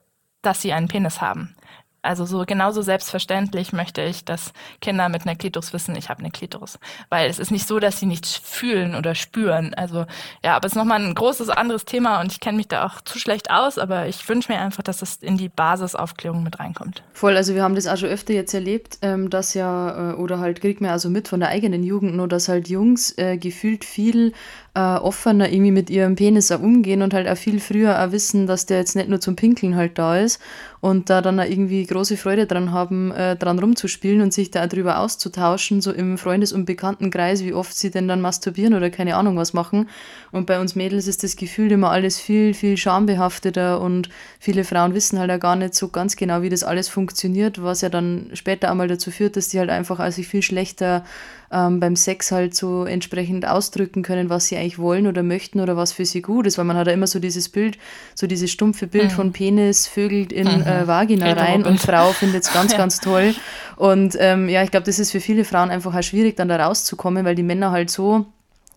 [0.42, 1.54] dass sie einen Penis haben.
[2.02, 6.30] Also so genauso selbstverständlich möchte ich, dass Kinder mit einer Klitoris wissen, ich habe eine
[6.30, 6.78] Klitoris.
[7.08, 9.74] Weil es ist nicht so, dass sie nichts fühlen oder spüren.
[9.74, 10.06] Also
[10.42, 13.00] ja, aber es ist nochmal ein großes anderes Thema und ich kenne mich da auch
[13.02, 17.02] zu schlecht aus, aber ich wünsche mir einfach, dass es in die Basisaufklärung mit reinkommt.
[17.12, 20.38] Voll, also wir haben das auch schon öfter jetzt erlebt, ähm, dass ja, äh, oder
[20.38, 23.84] halt kriegt man also mit von der eigenen Jugend, nur dass halt Jungs äh, gefühlt
[23.84, 24.32] viel
[24.74, 28.46] äh, offener irgendwie mit ihrem Penis auch umgehen und halt auch viel früher auch wissen,
[28.46, 30.40] dass der jetzt nicht nur zum Pinkeln halt da ist
[30.80, 34.64] und da dann auch irgendwie große Freude dran haben, äh, dran rumzuspielen und sich da
[34.64, 38.90] auch drüber auszutauschen, so im Freundes- und Bekanntenkreis, wie oft sie denn dann masturbieren oder
[38.90, 39.88] keine Ahnung was machen.
[40.30, 44.94] Und bei uns Mädels ist das Gefühl immer alles viel, viel schambehafteter und viele Frauen
[44.94, 48.30] wissen halt auch gar nicht so ganz genau, wie das alles funktioniert, was ja dann
[48.34, 51.04] später einmal dazu führt, dass die halt einfach sich viel schlechter
[51.52, 55.76] ähm, beim Sex halt so entsprechend ausdrücken können, was sie eigentlich wollen oder möchten oder
[55.76, 57.78] was für sie gut ist, weil man hat ja immer so dieses Bild,
[58.14, 62.52] so dieses stumpfe Bild von Penis vögelt in äh, Vagina rein und Frau findet es
[62.54, 63.34] ganz, ganz toll.
[63.76, 66.64] Und ähm, ja, ich glaube, das ist für viele Frauen einfach auch schwierig, dann da
[66.64, 68.26] rauszukommen, weil die Männer halt so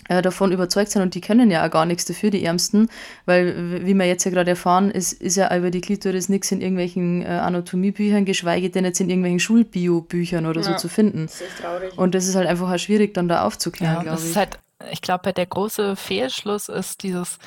[0.08, 2.90] davon überzeugt sind und die können ja auch gar nichts dafür, die Ärmsten,
[3.26, 6.62] weil, wie wir jetzt ja gerade erfahren, ist, ist ja über die Klitoris nichts in
[6.62, 10.78] irgendwelchen äh, Anatomiebüchern, geschweige denn jetzt in irgendwelchen Schulbio-Büchern oder so Ja.
[10.78, 11.28] zu finden.
[11.28, 11.98] Das ist traurig.
[11.98, 14.32] Und das ist halt einfach auch schwierig, dann da aufzuklären, Ja, glaube das ich.
[14.32, 14.60] ist halt,
[14.92, 17.38] ich glaube, der große Fehlschluss ist dieses,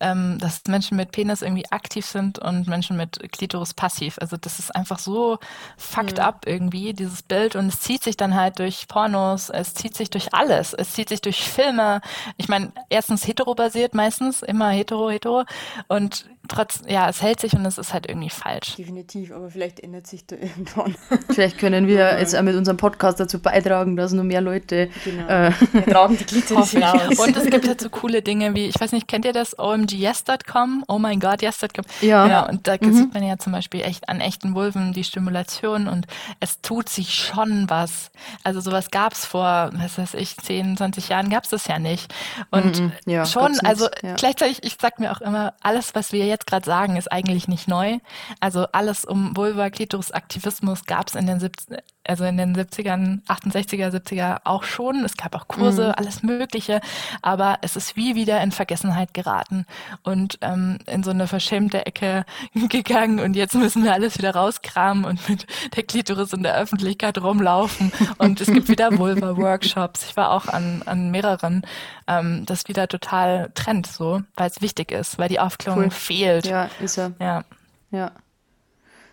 [0.00, 4.18] ähm, dass Menschen mit Penis irgendwie aktiv sind und Menschen mit Klitoris passiv.
[4.20, 5.38] Also das ist einfach so
[5.76, 7.56] fucked up irgendwie, dieses Bild.
[7.56, 10.74] Und es zieht sich dann halt durch Pornos, es zieht sich durch alles.
[10.74, 12.00] Es zieht sich durch Filme.
[12.36, 15.44] Ich meine, erstens hetero-basiert meistens, immer hetero, hetero.
[15.88, 18.76] Und trotz, ja, es hält sich und es ist halt irgendwie falsch.
[18.76, 20.94] Definitiv, aber vielleicht ändert sich da irgendwann.
[21.30, 25.26] Vielleicht können wir jetzt auch mit unserem Podcast dazu beitragen, dass nur mehr Leute Genau.
[25.28, 27.18] äh, Wir tragen die Klitoris hinaus.
[27.18, 29.58] Und es gibt halt so coole Dinge wie, ich weiß nicht, kennt ihr das?
[29.58, 30.84] omgyes.com?
[30.88, 31.84] Oh mein Gott, yes.com.
[32.00, 32.24] Ja.
[32.26, 36.06] Genau, und da sieht man ja zum Beispiel echt an echten Vulven die Stimulation und
[36.40, 38.10] es tut sich schon was.
[38.42, 41.78] Also sowas gab es vor, was weiß ich, 10, 20 Jahren gab es das ja
[41.78, 42.12] nicht.
[42.50, 44.14] Und Mhm, ja, schon, also ja.
[44.16, 47.68] gleichzeitig, ich sag mir auch immer, alles, was wir jetzt gerade sagen, ist eigentlich nicht
[47.68, 47.98] neu.
[48.40, 53.20] Also alles um Vulva, Klitoris, Aktivismus gab es in den 70 also in den 70ern,
[53.26, 55.04] 68er, 70er auch schon.
[55.04, 55.94] Es gab auch Kurse, Mhm.
[55.96, 56.80] alles Mögliche.
[57.22, 59.66] Aber es ist wie wieder in Vergessenheit geraten
[60.02, 62.24] und ähm, in so eine verschämte Ecke
[62.68, 63.20] gegangen.
[63.20, 67.92] Und jetzt müssen wir alles wieder rauskramen und mit der Klitoris in der Öffentlichkeit rumlaufen.
[68.18, 70.04] Und es gibt wieder Vulva-Workshops.
[70.10, 71.62] Ich war auch an, an mehreren.
[72.06, 75.90] Ähm, das wieder total Trend so, weil es wichtig ist, weil die Aufklärung Cool.
[75.90, 76.46] fehlt.
[76.46, 77.12] ja, ist er.
[77.18, 77.44] ja.
[77.90, 78.12] Ja.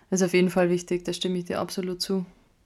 [0.10, 2.26] Ist auf jeden Fall wichtig, da stimme ich dir absolut zu.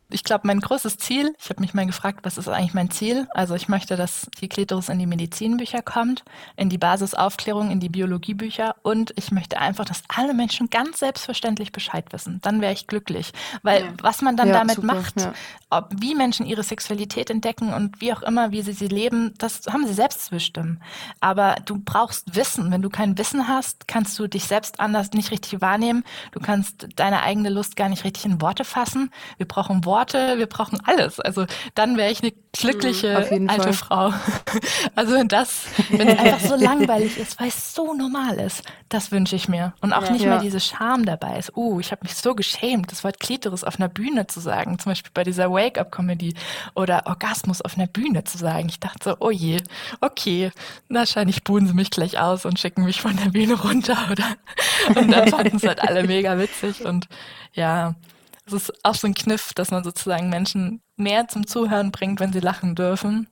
[0.09, 3.27] Ich glaube, mein größtes Ziel, ich habe mich mal gefragt, was ist eigentlich mein Ziel?
[3.33, 6.23] Also ich möchte, dass die Klitoris in die Medizinbücher kommt,
[6.55, 11.71] in die Basisaufklärung, in die Biologiebücher und ich möchte einfach, dass alle Menschen ganz selbstverständlich
[11.71, 12.39] Bescheid wissen.
[12.43, 13.31] Dann wäre ich glücklich.
[13.63, 15.33] Weil was man dann Ja, damit super, macht, ja.
[15.77, 19.61] Ob, wie Menschen ihre Sexualität entdecken und wie auch immer, wie sie sie leben, das
[19.71, 20.81] haben sie selbst zu bestimmen.
[21.19, 22.71] Aber du brauchst Wissen.
[22.71, 26.03] Wenn du kein Wissen hast, kannst du dich selbst anders nicht richtig wahrnehmen.
[26.31, 29.11] Du kannst deine eigene Lust gar nicht richtig in Worte fassen.
[29.37, 31.19] Wir brauchen Worte, wir brauchen alles.
[31.19, 33.73] Also dann wäre ich eine glückliche Mhm, alte Fall.
[33.73, 34.13] Frau.
[34.95, 35.65] Also wenn das,
[35.97, 39.73] wenn es einfach so langweilig ist, weil es so normal ist, das wünsche ich mir.
[39.81, 40.29] Und auch nicht Ja.
[40.29, 41.55] mehr diese Scham dabei ist.
[41.55, 44.91] Uh, ich habe mich so geschämt, das Wort Klitoris auf einer Bühne zu sagen, zum
[44.91, 46.33] Beispiel bei dieser Wake-up-Comedy
[46.75, 48.69] oder Orgasmus auf einer Bühne zu sagen.
[48.69, 49.61] Ich dachte so, oh je,
[50.01, 50.51] okay,
[50.89, 54.35] wahrscheinlich buhen sie mich gleich aus und schicken mich von der Bühne runter, oder?
[54.99, 57.07] Und dann fanden es halt alle mega witzig und
[57.53, 57.95] ja,
[58.47, 62.31] es ist auch so ein Kniff, dass man sozusagen Menschen mehr zum Zuhören bringt, wenn
[62.31, 63.27] sie lachen dürfen.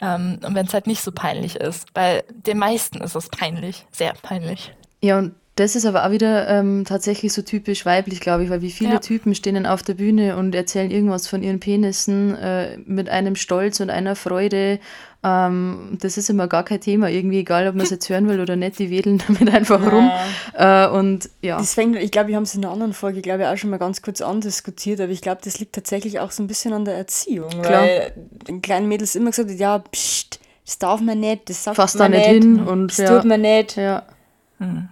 [0.00, 1.88] Ähm, und wenn es halt nicht so peinlich ist.
[1.94, 4.72] Weil den meisten ist es peinlich, sehr peinlich.
[5.00, 8.62] Ja, und das ist aber auch wieder ähm, tatsächlich so typisch weiblich, glaube ich, weil
[8.62, 8.98] wie viele Ja.
[9.00, 13.36] Typen stehen dann auf der Bühne und erzählen irgendwas von ihren Penissen äh, mit einem
[13.36, 14.80] Stolz und einer Freude.
[15.22, 18.40] Ähm, das ist immer gar kein Thema, irgendwie egal, ob man es jetzt hören will
[18.40, 20.10] oder nicht, die wedeln damit einfach rum.
[20.54, 23.42] Äh, und ja, Das fängt, ich glaube, wir haben es in einer anderen Folge, glaube
[23.42, 26.42] ich, auch schon mal ganz kurz andiskutiert, aber ich glaube, das liegt tatsächlich auch so
[26.42, 27.50] ein bisschen an der Erziehung.
[27.50, 27.82] Klar.
[27.82, 28.12] Weil
[28.48, 32.04] den kleinen Mädels immer gesagt ja, pst, das darf man nicht, das sagt Fass da
[32.04, 33.08] man nicht hin und das ja.
[33.08, 33.76] tut man nicht.
[33.76, 34.02] ja.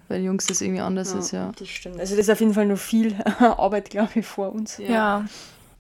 [0.08, 1.52] Weil Jungs das irgendwie anders ist, ja.
[1.58, 2.00] Das stimmt.
[2.00, 4.78] Also das ist auf jeden Fall noch viel Arbeit, glaube ich, vor uns.
[4.78, 5.24] Ja.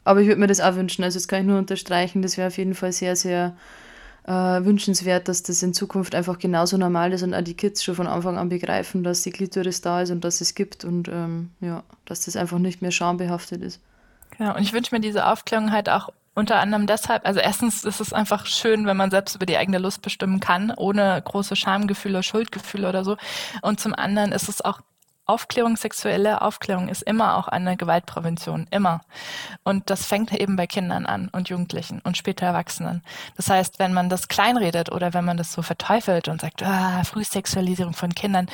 [0.04, 1.04] Aber ich würde mir das auch wünschen.
[1.04, 2.22] Also das kann ich nur unterstreichen.
[2.22, 3.54] Das wäre auf jeden Fall sehr, sehr
[4.24, 7.94] äh, wünschenswert, dass das in Zukunft einfach genauso normal ist und auch die Kids schon
[7.94, 11.50] von Anfang an begreifen, dass die Klitoris da ist und dass es gibt und ähm,
[11.60, 13.80] ja, dass das einfach nicht mehr schambehaftet ist.
[14.36, 18.00] Genau, und ich wünsche mir diese Aufklärung halt auch unter anderem deshalb, also erstens ist
[18.00, 22.22] es einfach schön, wenn man selbst über die eigene Lust bestimmen kann, ohne große Schamgefühle,
[22.22, 23.16] Schuldgefühle oder so.
[23.62, 24.80] Und zum anderen ist es auch
[25.30, 29.02] Aufklärung, sexuelle Aufklärung ist immer auch eine Gewaltprävention, immer.
[29.62, 33.02] Und das fängt eben bei Kindern an und Jugendlichen und später Erwachsenen.
[33.36, 37.04] Das heißt, wenn man das kleinredet oder wenn man das so verteufelt und sagt, ah,
[37.04, 38.48] Frühsexualisierung von Kindern,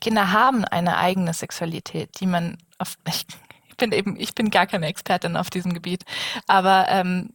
[0.00, 3.26] Kinder haben eine eigene Sexualität, die man auf, ich,
[3.72, 6.04] ich bin eben, ich bin gar keine Expertin auf diesem Gebiet,
[6.46, 7.30] aber ähm,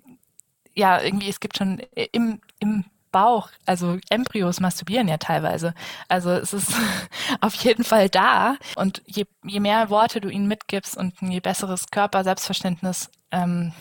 [0.76, 5.74] ja, irgendwie, es gibt schon im, im Bauch, also Embryos masturbieren ja teilweise.
[6.08, 6.72] Also es ist
[7.42, 8.58] auf jeden Fall da.
[8.76, 13.74] Und je, je mehr Worte du ihnen mitgibst und ein je besseres Körper-Selbstverständnis ähm,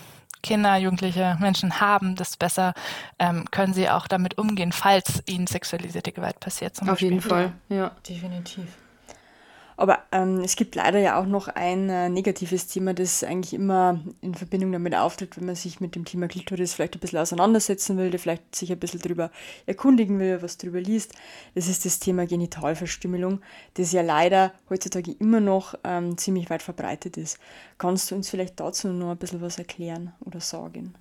[0.43, 2.73] Kinder, Jugendliche, Menschen haben, desto besser
[3.19, 6.77] ähm, können sie auch damit umgehen, falls ihnen sexualisierte Gewalt passiert.
[6.77, 7.11] Zum Auf Beispiel.
[7.11, 7.91] jeden Fall, ja.
[8.09, 8.69] Definitiv.
[9.77, 14.01] Aber ähm, es gibt leider ja auch noch ein äh, negatives Thema, das eigentlich immer
[14.23, 17.99] in Verbindung damit auftritt, wenn man sich mit dem Thema Klitoris vielleicht ein bisschen auseinandersetzen
[17.99, 19.31] will, vielleicht sich ein bisschen drüber
[19.67, 21.13] erkundigen will, was drüber liest.
[21.55, 23.41] Das ist das Thema Genitalverstümmelung,
[23.75, 27.39] das ja leider heutzutage immer noch ähm, ziemlich weit verbreitet ist.
[27.77, 30.95] Kannst du uns vielleicht dazu noch ein bisschen was erklären oder sagen?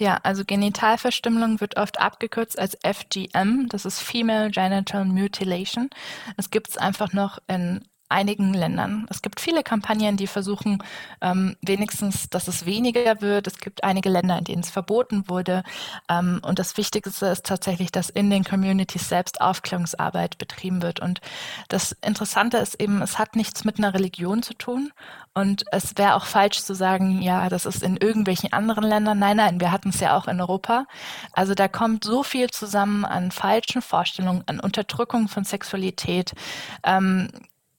[0.00, 5.90] Ja, also Genitalverstümmelung wird oft abgekürzt als FGM, das ist Female Genital Mutilation.
[6.36, 9.06] Es gibt es einfach noch in einigen Ländern.
[9.10, 10.82] Es gibt viele Kampagnen, die versuchen,
[11.20, 13.46] ähm, wenigstens, dass es weniger wird.
[13.46, 15.62] Es gibt einige Länder, in denen es verboten wurde.
[16.08, 21.00] Ähm, und das Wichtigste ist tatsächlich, dass in den Communities selbst Aufklärungsarbeit betrieben wird.
[21.00, 21.20] Und
[21.68, 24.92] das Interessante ist eben, es hat nichts mit einer Religion zu tun.
[25.34, 29.18] Und es wäre auch falsch zu sagen, ja, das ist in irgendwelchen anderen Ländern.
[29.20, 30.86] Nein, nein, wir hatten es ja auch in Europa.
[31.32, 36.32] Also da kommt so viel zusammen an falschen Vorstellungen, an Unterdrückung von Sexualität.
[36.82, 37.28] Ähm,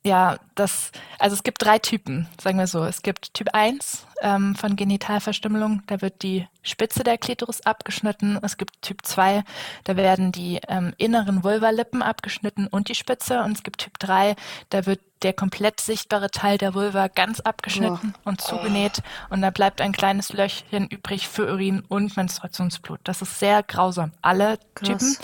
[0.04, 2.86] ja, das, also es gibt drei Typen, sagen wir so.
[2.86, 8.40] Es gibt Typ 1 ähm, von Genitalverstümmelung, da wird die Spitze der Klitoris abgeschnitten.
[8.42, 9.44] Es gibt Typ 2,
[9.84, 13.44] da werden die ähm, inneren Vulvalippen abgeschnitten und die Spitze.
[13.44, 14.38] Und es gibt Typ 3,
[14.70, 19.02] da wird der komplett sichtbare Teil der Vulva ganz abgeschnitten und zugenäht.
[19.30, 23.02] Und da bleibt ein kleines Löchchen übrig für Urin und Menstruationsblut.
[23.04, 24.14] Das ist sehr grausam.
[24.22, 24.88] Alle Krass.
[24.88, 25.18] Typen.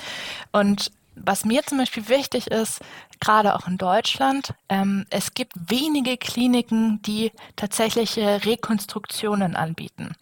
[0.51, 2.79] Und was mir zum Beispiel wichtig ist,
[3.19, 10.15] gerade auch in Deutschland, ähm, es gibt wenige Kliniken, die tatsächliche Rekonstruktionen anbieten.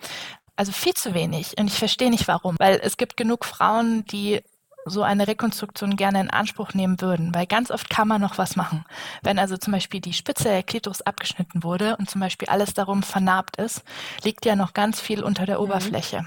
[0.56, 1.58] Also viel zu wenig.
[1.58, 2.56] Und ich verstehe nicht warum.
[2.60, 4.42] Weil es gibt genug Frauen, die
[4.86, 8.56] so eine Rekonstruktion gerne in Anspruch nehmen würden, weil ganz oft kann man noch was
[8.56, 8.86] machen.
[9.22, 13.04] Wenn also zum Beispiel die Spitze der Klitoris abgeschnitten wurde und zum Beispiel alles darum
[13.04, 13.84] vernarbt ist,
[14.24, 16.26] liegt ja noch ganz viel unter der Oberfläche.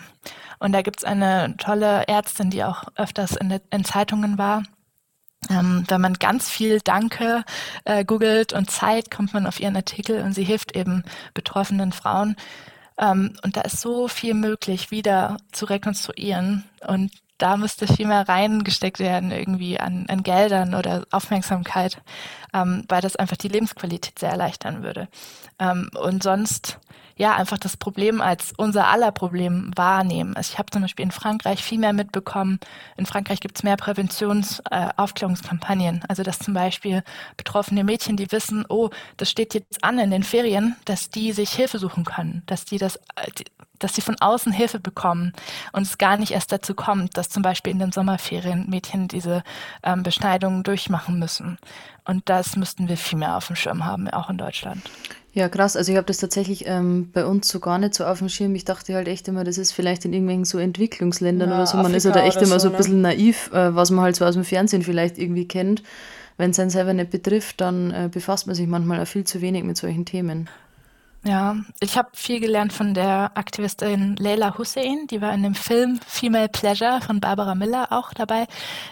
[0.58, 4.62] Und da gibt's eine tolle Ärztin, die auch öfters in, in Zeitungen war.
[5.50, 7.44] Ähm, wenn man ganz viel Danke
[7.84, 12.36] äh, googelt und Zeit, kommt man auf ihren Artikel und sie hilft eben betroffenen Frauen.
[12.98, 16.64] Ähm, und da ist so viel möglich, wieder zu rekonstruieren.
[16.86, 22.00] Und da müsste viel mehr reingesteckt werden, irgendwie an, an Geldern oder Aufmerksamkeit,
[22.54, 25.08] ähm, weil das einfach die Lebensqualität sehr erleichtern würde.
[25.58, 26.78] Ähm, und sonst,
[27.18, 30.36] ja, einfach das Problem als unser aller Problem wahrnehmen.
[30.36, 32.60] Also ich habe zum Beispiel in Frankreich viel mehr mitbekommen.
[32.98, 34.90] In Frankreich gibt es mehr Präventions-, äh.
[36.08, 37.02] Also dass zum Beispiel
[37.38, 41.50] betroffene Mädchen, die wissen, oh, das steht jetzt an in den Ferien, dass die sich
[41.52, 43.30] Hilfe suchen können, dass die das, äh,
[43.78, 45.32] dass sie von außen Hilfe bekommen
[45.72, 49.42] und es gar nicht erst dazu kommt, dass zum Beispiel in den Sommerferien Mädchen diese
[49.82, 51.58] ähm, Beschneidungen durchmachen müssen.
[52.04, 54.82] Und das müssten wir viel mehr auf dem Schirm haben, auch in Deutschland.
[55.36, 55.76] Ja, krass.
[55.76, 58.54] Also ich habe das tatsächlich ähm, bei uns so gar nicht so auf dem Schirm.
[58.54, 61.76] Ich dachte halt echt immer, das ist vielleicht in irgendwelchen so Entwicklungsländern Ja, oder so.
[61.76, 62.78] Man ist Afrika oder echt oder immer so, so ein ne?
[62.78, 65.82] bisschen naiv, äh, was man halt so aus dem Fernsehen vielleicht irgendwie kennt.
[66.38, 69.42] Wenn es einen selber nicht betrifft, dann äh, befasst man sich manchmal auch viel zu
[69.42, 70.48] wenig mit solchen Themen.
[71.26, 75.98] Ja, ich habe viel gelernt von der Aktivistin Leila Hussein, die war in dem Film
[76.06, 78.46] Female Pleasure von Barbara Miller auch dabei.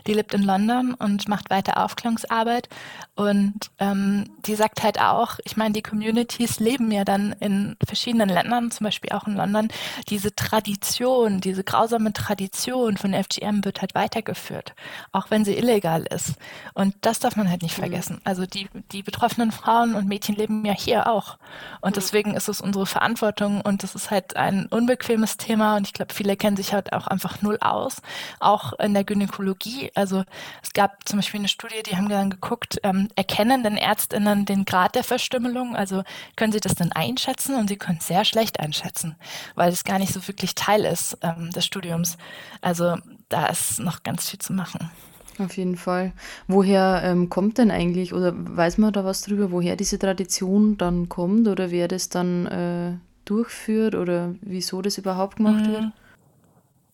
[0.08, 2.68] Die lebt in London und macht weiter Aufklärungsarbeit.
[3.16, 8.28] Und ähm, die sagt halt auch, ich meine, die Communities leben ja dann in verschiedenen
[8.28, 9.68] Ländern, zum Beispiel auch in London,
[10.08, 14.74] diese Tradition, diese grausame Tradition von FGM wird halt weitergeführt,
[15.12, 16.34] auch wenn sie illegal ist.
[16.74, 17.82] Und das darf man halt nicht mhm.
[17.82, 18.20] vergessen.
[18.24, 21.38] Also die, die betroffenen Frauen und Mädchen leben ja hier auch.
[21.80, 21.94] Und mhm.
[21.94, 26.12] deswegen ist es unsere Verantwortung und es ist halt ein unbequemes Thema und ich glaube,
[26.12, 28.02] viele kennen sich halt auch einfach null aus,
[28.40, 29.92] auch in der Gynäkologie.
[29.94, 30.24] Also
[30.64, 34.64] es gab zum Beispiel eine Studie, die haben dann geguckt, ähm, erkennen denn Ärztinnen den
[34.64, 35.76] Grad der Verstümmelung?
[35.76, 36.02] Also
[36.36, 37.56] können sie das denn einschätzen?
[37.56, 39.16] Und sie können es sehr schlecht einschätzen,
[39.54, 42.16] weil es gar nicht so wirklich Teil ist ähm, des Studiums.
[42.60, 42.96] Also
[43.28, 44.90] da ist noch ganz viel zu machen.
[45.38, 46.12] Auf jeden Fall.
[46.46, 51.08] Woher ähm, kommt denn eigentlich, oder weiß man da was drüber, woher diese Tradition dann
[51.08, 52.92] kommt oder wer das dann äh,
[53.24, 55.72] durchführt oder wieso das überhaupt gemacht mhm.
[55.72, 55.84] wird?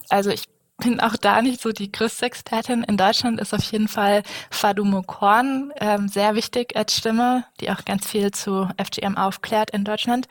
[0.08, 0.44] Also ich
[0.81, 2.83] bin auch da nicht so die größte Expertin.
[2.85, 7.85] In Deutschland ist auf jeden Fall Fadumo Korn ähm, sehr wichtig als Stimme, die auch
[7.85, 10.28] ganz viel zu FGM aufklärt in Deutschland.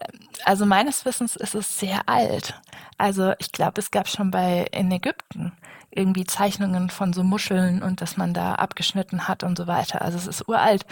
[0.00, 2.54] Ähm, also meines Wissens ist es sehr alt.
[2.98, 5.52] Also ich glaube, es gab schon bei in Ägypten
[5.90, 10.02] irgendwie Zeichnungen von so Muscheln und dass man da abgeschnitten hat und so weiter.
[10.02, 10.86] Also es ist uralt.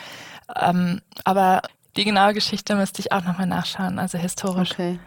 [0.54, 1.62] Ähm, aber
[1.96, 4.72] die genaue Geschichte müsste ich auch nochmal nachschauen, also historisch.
[4.72, 4.98] Okay.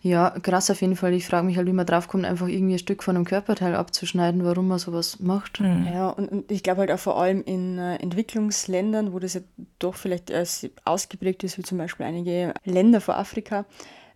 [0.00, 1.12] Ja, krass auf jeden Fall.
[1.12, 4.44] Ich frage mich halt, wie man draufkommt, einfach irgendwie ein Stück von einem Körperteil abzuschneiden,
[4.44, 5.60] warum man sowas macht.
[5.60, 5.88] Mhm.
[5.92, 9.40] Ja, und, und, ich glaube halt auch vor allem in äh, Entwicklungsländern, wo das ja
[9.78, 10.44] doch vielleicht äh,
[10.84, 13.64] ausgeprägt ist, wie zum Beispiel einige Länder vor Afrika,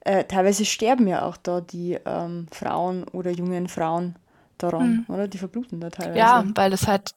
[0.00, 4.16] äh, teilweise sterben ja auch da die ähm, Frauen oder jungen Frauen
[4.56, 5.14] daran, mhm.
[5.14, 5.28] oder?
[5.28, 6.18] Die verbluten da teilweise.
[6.18, 7.14] Ja, weil es halt,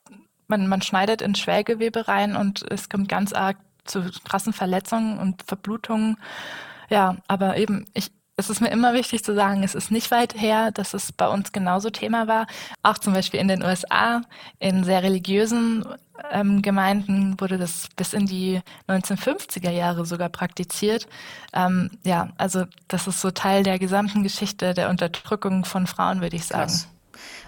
[0.48, 5.44] man, man schneidet in Schwellgewebe rein und es kommt ganz arg zu krassen Verletzungen und
[5.44, 6.18] Verblutungen.
[6.90, 8.12] Ja, aber eben, ich,
[8.42, 11.28] es ist mir immer wichtig zu sagen, es ist nicht weit her, dass es bei
[11.28, 12.48] uns genauso Thema war.
[12.84, 14.22] Auch zum Beispiel in den USA,
[14.60, 15.86] in sehr religiösen
[16.32, 21.08] ähm, Gemeinden wurde das bis in die 1950er Jahre sogar praktiziert.
[21.54, 26.36] Ähm, ja, also das ist so Teil der gesamten Geschichte der Unterdrückung von Frauen, würde
[26.36, 26.64] ich sagen.
[26.64, 26.88] Krass.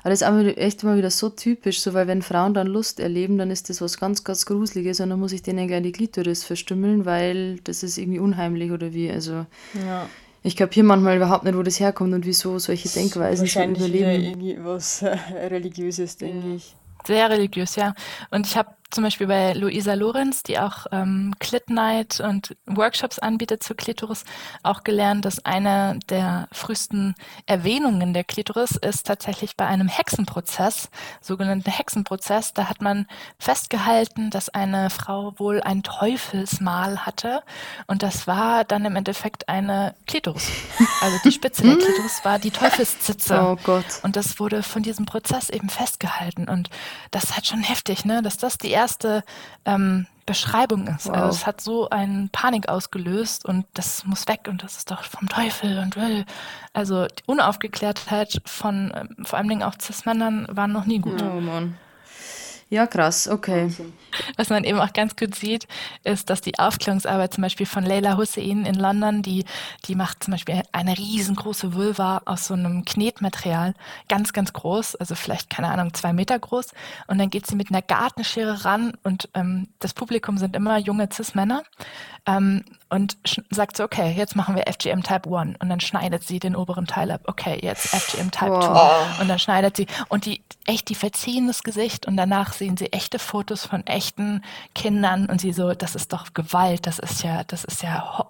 [0.02, 3.00] Aber das ist auch echt immer wieder so typisch, so weil wenn Frauen dann Lust
[3.00, 5.92] erleben, dann ist das was ganz, ganz Gruseliges und dann muss ich denen gleich die
[5.92, 9.10] Klitoris verstümmeln, weil das ist irgendwie unheimlich oder wie.
[9.10, 10.08] Also ja.
[10.44, 14.24] Ich kapiere manchmal überhaupt nicht, wo das herkommt und wieso solche Denkweisen schon überleben.
[14.24, 15.18] irgendwie was äh,
[15.48, 16.56] Religiöses, denke ja.
[16.56, 16.76] ich.
[17.06, 17.94] Sehr religiös, ja.
[18.30, 23.20] Und ich habe zum Beispiel bei Luisa Lorenz, die auch ähm, Clit Night und Workshops
[23.20, 24.24] anbietet zur Klitoris,
[24.62, 27.16] auch gelernt, dass eine der frühesten
[27.46, 30.90] Erwähnungen der Klitoris ist tatsächlich bei einem Hexenprozess,
[31.22, 32.54] sogenannten Hexenprozess.
[32.54, 33.08] Da hat man
[33.40, 37.42] festgehalten, dass eine Frau wohl ein Teufelsmal hatte
[37.88, 40.48] und das war dann im Endeffekt eine Klitoris.
[41.02, 43.42] Also die Spitze der Klitoris war die Teufelszitze.
[43.42, 43.86] Oh Gott.
[44.04, 46.70] Und das wurde von diesem Prozess eben festgehalten und
[47.12, 49.24] das ist halt schon heftig, ne, dass das die erste erste
[49.66, 51.10] ähm, Beschreibung ist.
[51.10, 51.18] Also wow.
[51.18, 55.04] Also es hat so eine Panik ausgelöst und das muss weg und das ist doch
[55.04, 56.26] vom Teufel und will.
[56.74, 61.22] Also die Unaufgeklärtheit von ähm, vor allen Dingen auch Cis-Männern war noch nie gut.
[61.22, 61.78] Oh Mann.
[62.74, 63.72] Ja, krass, okay.
[64.36, 65.68] Was man eben auch ganz gut sieht,
[66.04, 69.46] ist, dass die Aufklärungsarbeit zum Beispiel von Leila Hussein in London, die,
[69.86, 73.76] die macht zum Beispiel eine riesengroße Vulva aus so einem Knetmaterial,
[74.10, 76.72] ganz, ganz groß, also vielleicht, keine Ahnung, zwei Meter groß.
[77.06, 81.08] Und dann geht sie mit einer Gartenschere ran und ähm, das Publikum sind immer junge
[81.14, 81.62] Cis-Männer.
[82.26, 82.64] Ähm,
[82.94, 83.18] und
[83.50, 86.86] sagt so, okay, jetzt machen wir FGM Type 1 und dann schneidet sie den oberen
[86.86, 87.22] Teil ab.
[87.26, 89.20] Okay, jetzt FGM Type 2 wow.
[89.20, 92.94] und dann schneidet sie und die echt, die verziehen das Gesicht und danach sehen sie
[92.94, 94.42] echte Fotos von echten
[94.74, 98.26] Kindern und sie so, das ist doch Gewalt, das ist ja, das ist ja,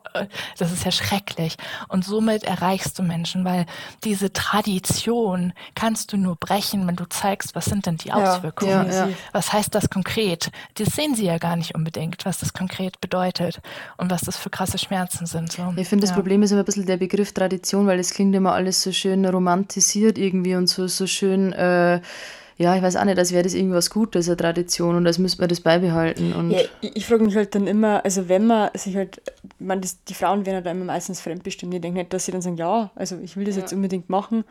[0.57, 1.55] das ist ja schrecklich
[1.87, 3.67] und somit erreichst du Menschen, weil
[4.03, 8.83] diese Tradition kannst du nur brechen, wenn du zeigst, was sind denn die Auswirkungen, ja,
[8.85, 9.13] ja, ja.
[9.33, 10.49] was heißt das konkret?
[10.79, 13.61] Das sehen sie ja gar nicht unbedingt, was das konkret bedeutet
[13.97, 15.51] und was das für krasse Schmerzen sind.
[15.51, 15.75] So.
[15.75, 18.53] Ich finde, das Problem ist immer ein bisschen der Begriff Tradition, weil es klingt immer
[18.53, 22.01] alles so schön romantisiert irgendwie und so, so schön, äh,
[22.57, 25.41] ja, ich weiß auch nicht, als wäre das irgendwas Gutes, eine Tradition und als müsste
[25.41, 26.33] man das beibehalten.
[26.33, 29.21] Und ja, ich, ich frage mich halt dann immer, also wenn man sich halt,
[29.59, 31.73] man, das, die Frauen werden halt immer meistens fremdbestimmt.
[31.73, 33.61] Ich denke nicht, dass sie dann sagen, ja, also ich will das ja.
[33.61, 34.43] jetzt unbedingt machen.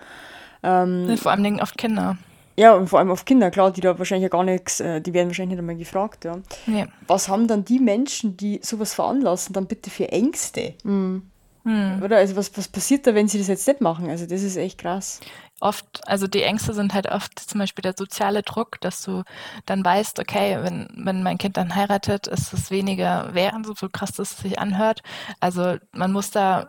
[0.63, 2.17] Ähm, vor allem auf Kinder.
[2.57, 5.15] Ja, und vor allem auf Kinder, klar, die da wahrscheinlich ja gar nichts, äh, die
[5.15, 6.39] werden wahrscheinlich nicht einmal gefragt, ja.
[6.67, 6.87] ja.
[7.07, 10.75] Was haben dann die Menschen, die sowas veranlassen, dann bitte für Ängste?
[10.85, 11.23] Mhm.
[11.65, 12.17] Oder?
[12.17, 14.11] Also was, was passiert da, wenn sie das jetzt nicht machen?
[14.11, 15.21] Also das ist echt krass.
[15.61, 19.23] Oft, also die Ängste sind halt oft zum Beispiel der soziale Druck, dass du
[19.65, 24.13] dann weißt, okay, wenn, wenn mein Kind dann heiratet, ist es weniger während, so krass
[24.13, 25.03] das sich anhört.
[25.39, 26.69] Also man muss da,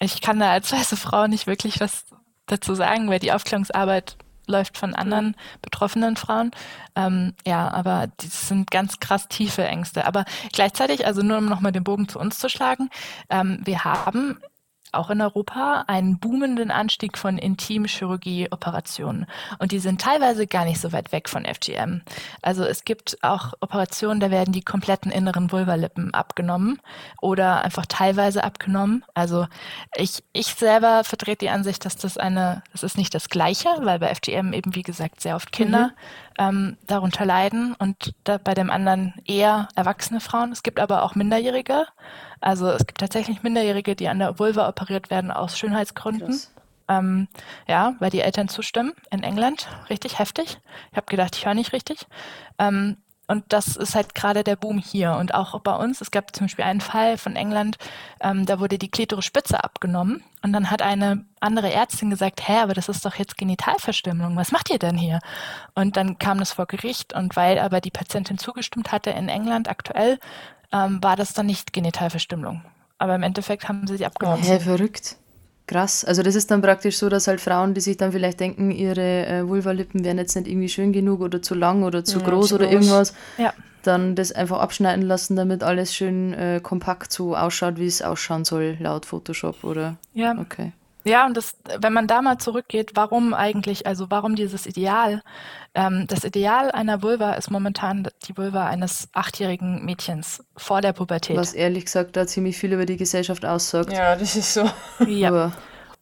[0.00, 2.06] ich kann da als weiße Frau nicht wirklich was
[2.46, 4.16] dazu sagen, weil die Aufklärungsarbeit
[4.46, 6.50] läuft von anderen betroffenen Frauen.
[6.94, 10.06] Ähm, ja, aber das sind ganz krass tiefe Ängste.
[10.06, 12.90] Aber gleichzeitig, also nur um nochmal den Bogen zu uns zu schlagen,
[13.30, 14.38] ähm, wir haben
[14.92, 19.26] auch in Europa einen boomenden Anstieg von Intimchirurgie-Operationen.
[19.58, 22.02] Und die sind teilweise gar nicht so weit weg von FGM.
[22.42, 26.80] Also es gibt auch Operationen, da werden die kompletten inneren Vulvalippen abgenommen
[27.20, 29.04] oder einfach teilweise abgenommen.
[29.14, 29.46] Also
[29.96, 33.98] ich, ich selber vertrete die Ansicht, dass das eine, das ist nicht das Gleiche, weil
[33.98, 35.92] bei FGM eben, wie gesagt, sehr oft Kinder
[36.38, 36.38] mhm.
[36.38, 40.52] ähm, darunter leiden und da bei dem anderen eher erwachsene Frauen.
[40.52, 41.86] Es gibt aber auch Minderjährige.
[42.40, 46.40] Also es gibt tatsächlich Minderjährige, die an der Vulva operiert werden aus Schönheitsgründen.
[46.88, 47.28] Ähm,
[47.68, 49.68] ja, weil die Eltern zustimmen in England.
[49.88, 50.58] Richtig heftig.
[50.90, 52.06] Ich habe gedacht, ich höre nicht richtig.
[52.58, 52.96] Ähm,
[53.28, 55.12] und das ist halt gerade der Boom hier.
[55.14, 57.78] Und auch bei uns, es gab zum Beispiel einen Fall von England,
[58.20, 60.24] ähm, da wurde die Klitorisspitze abgenommen.
[60.42, 64.36] Und dann hat eine andere Ärztin gesagt, hä, aber das ist doch jetzt Genitalverstümmelung.
[64.36, 65.20] Was macht ihr denn hier?
[65.74, 67.14] Und dann kam das vor Gericht.
[67.14, 70.18] Und weil aber die Patientin zugestimmt hatte in England aktuell,
[70.72, 72.62] ähm, war das dann nicht Genitalverstümmelung.
[73.02, 74.44] Aber im Endeffekt haben sie sie abgenommen.
[74.44, 75.16] Hä, verrückt.
[75.66, 76.04] Krass.
[76.04, 79.26] Also das ist dann praktisch so, dass halt Frauen, die sich dann vielleicht denken, ihre
[79.26, 82.50] äh, Vulvalippen wären jetzt nicht irgendwie schön genug oder zu lang oder zu ja, groß
[82.50, 82.74] zu oder groß.
[82.74, 83.52] irgendwas, ja.
[83.82, 88.44] dann das einfach abschneiden lassen, damit alles schön äh, kompakt so ausschaut, wie es ausschauen
[88.44, 89.96] soll, laut Photoshop, oder?
[90.14, 90.38] Ja.
[90.38, 90.70] Okay.
[91.04, 95.22] Ja, und das, wenn man da mal zurückgeht, warum eigentlich, also warum dieses Ideal?
[95.74, 101.36] Ähm, das Ideal einer Vulva ist momentan die Vulva eines achtjährigen Mädchens vor der Pubertät.
[101.36, 103.92] Was ehrlich gesagt da ziemlich viel über die Gesellschaft aussagt.
[103.92, 104.68] Ja, das ist so.
[105.06, 105.52] Ja.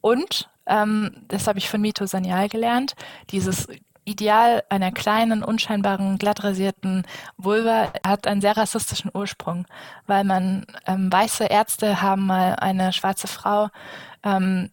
[0.01, 2.95] Und, ähm, das habe ich von Mito Sanyal gelernt,
[3.31, 3.69] dieses
[4.05, 9.67] Ideal einer kleinen, unscheinbaren, glattrasierten Vulva hat einen sehr rassistischen Ursprung,
[10.07, 13.69] weil man ähm, weiße Ärzte haben mal eine schwarze Frau
[14.25, 14.71] ähm,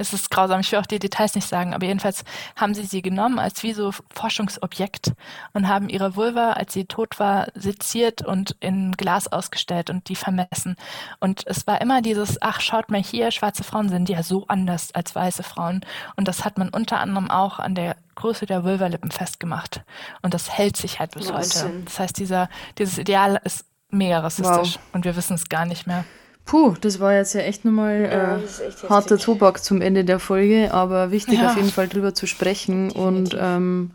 [0.00, 2.24] es ist grausam, ich will auch die Details nicht sagen, aber jedenfalls
[2.56, 5.12] haben sie sie genommen als wie so Forschungsobjekt
[5.52, 10.16] und haben ihre Vulva, als sie tot war, seziert und in Glas ausgestellt und die
[10.16, 10.76] vermessen.
[11.18, 14.94] Und es war immer dieses, ach, schaut mal hier, schwarze Frauen sind ja so anders
[14.94, 15.84] als weiße Frauen.
[16.16, 19.82] Und das hat man unter anderem auch an der Größe der Vulvalippen festgemacht.
[20.22, 21.82] Und das hält sich halt bis Was heute.
[21.84, 24.94] Das heißt, dieser, dieses Ideal ist mega rassistisch wow.
[24.94, 26.04] und wir wissen es gar nicht mehr.
[26.44, 30.72] Puh, das war jetzt ja echt nochmal äh, ja, harter Tobak zum Ende der Folge,
[30.72, 31.50] aber wichtig ja.
[31.50, 33.06] auf jeden Fall drüber zu sprechen Definitiv.
[33.06, 33.90] und ähm,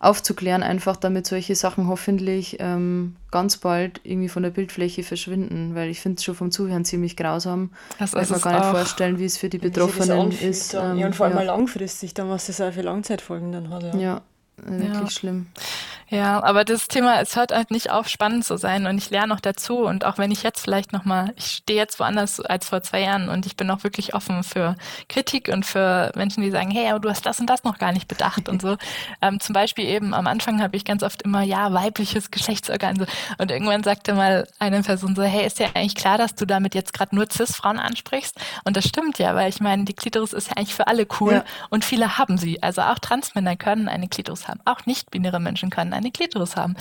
[0.00, 5.90] aufzuklären, einfach damit solche Sachen hoffentlich ähm, ganz bald irgendwie von der Bildfläche verschwinden, weil
[5.90, 7.70] ich finde es schon vom Zuhören ziemlich grausam.
[7.98, 10.74] Das kann man gar nicht vorstellen, wie es für die Betroffenen ist.
[10.74, 11.42] Ähm, ja, und vor allem ja.
[11.42, 13.94] langfristig, dann was das auch für Langzeitfolgen dann hat.
[13.94, 14.22] Ja, ja
[14.64, 15.46] wirklich schlimm.
[16.10, 19.28] Ja, aber das Thema, es hört halt nicht auf, spannend zu sein und ich lerne
[19.28, 22.82] noch dazu und auch wenn ich jetzt vielleicht nochmal, ich stehe jetzt woanders als vor
[22.82, 24.76] zwei Jahren und ich bin auch wirklich offen für
[25.10, 27.92] Kritik und für Menschen, die sagen, hey, aber du hast das und das noch gar
[27.92, 28.76] nicht bedacht und so.
[29.20, 33.06] Ähm, zum Beispiel eben am Anfang habe ich ganz oft immer, ja, weibliches Geschlechtsorgan so.
[33.38, 36.74] und irgendwann sagte mal eine Person so, hey, ist ja eigentlich klar, dass du damit
[36.74, 40.48] jetzt gerade nur Cis-Frauen ansprichst und das stimmt ja, weil ich meine, die Klitoris ist
[40.48, 41.44] ja eigentlich für alle cool ja.
[41.70, 42.62] und viele haben sie.
[42.62, 46.74] Also auch Transmänner können eine Klitoris haben, auch nicht-binäre Menschen können eine Klitoris haben.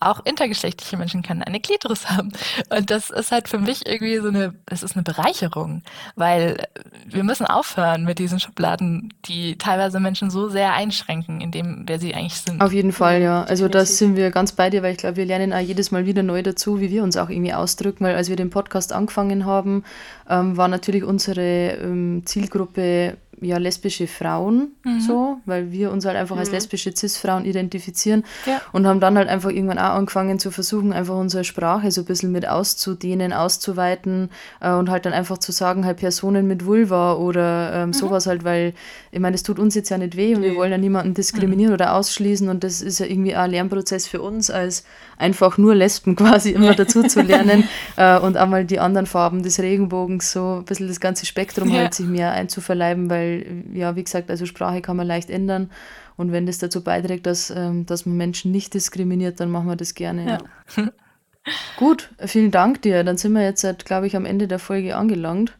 [0.00, 2.32] Auch intergeschlechtliche Menschen können eine Klitoris haben.
[2.70, 5.82] Und das ist halt für mich irgendwie so eine, es ist eine Bereicherung,
[6.16, 6.66] weil
[7.06, 11.98] wir müssen aufhören mit diesen Schubladen, die teilweise Menschen so sehr einschränken, in dem, wer
[11.98, 12.60] sie eigentlich sind.
[12.60, 13.44] Auf jeden Fall, ja.
[13.44, 16.06] Also das sind wir ganz bei dir, weil ich glaube, wir lernen auch jedes Mal
[16.06, 19.44] wieder neu dazu, wie wir uns auch irgendwie ausdrücken, weil als wir den Podcast angefangen
[19.44, 19.84] haben,
[20.28, 25.00] ähm, war natürlich unsere ähm, Zielgruppe ja lesbische Frauen, mhm.
[25.00, 26.40] so, weil wir uns halt einfach mhm.
[26.40, 28.60] als lesbische Cis-Frauen identifizieren ja.
[28.72, 32.04] und haben dann halt einfach irgendwann auch angefangen zu versuchen, einfach unsere Sprache so ein
[32.04, 34.30] bisschen mit auszudehnen, auszuweiten
[34.60, 37.92] äh, und halt dann einfach zu sagen, halt Personen mit Vulva oder ähm, mhm.
[37.92, 38.74] sowas halt, weil
[39.10, 40.50] ich meine, es tut uns jetzt ja nicht weh und nee.
[40.50, 41.74] wir wollen ja niemanden diskriminieren mhm.
[41.74, 44.84] oder ausschließen und das ist ja irgendwie auch ein Lernprozess für uns als
[45.16, 47.64] einfach nur Lesben quasi immer dazu zu lernen
[47.96, 51.80] äh, und einmal die anderen Farben des Regenbogens so ein bisschen das ganze Spektrum ja.
[51.80, 55.70] halt sich mehr einzuverleiben, weil weil, ja, wie gesagt, also Sprache kann man leicht ändern.
[56.16, 59.76] Und wenn das dazu beiträgt, dass, ähm, dass man Menschen nicht diskriminiert, dann machen wir
[59.76, 60.26] das gerne.
[60.26, 60.38] Ja.
[60.76, 60.88] Ja.
[61.76, 63.02] Gut, vielen Dank dir.
[63.04, 65.56] Dann sind wir jetzt, glaube ich, am Ende der Folge angelangt.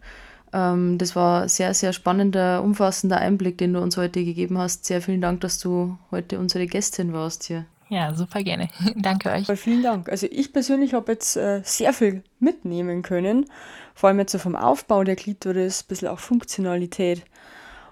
[0.52, 4.84] Ähm, das war sehr, sehr spannender, umfassender Einblick, den du uns heute gegeben hast.
[4.84, 7.64] Sehr vielen Dank, dass du heute unsere Gästin warst hier.
[7.90, 8.68] Ja, super gerne.
[8.94, 9.46] Danke euch.
[9.58, 10.08] Vielen Dank.
[10.08, 13.46] Also ich persönlich habe jetzt äh, sehr viel mitnehmen können.
[13.94, 17.24] Vor allem jetzt so vom Aufbau der Klitoris, ein bisschen auch Funktionalität.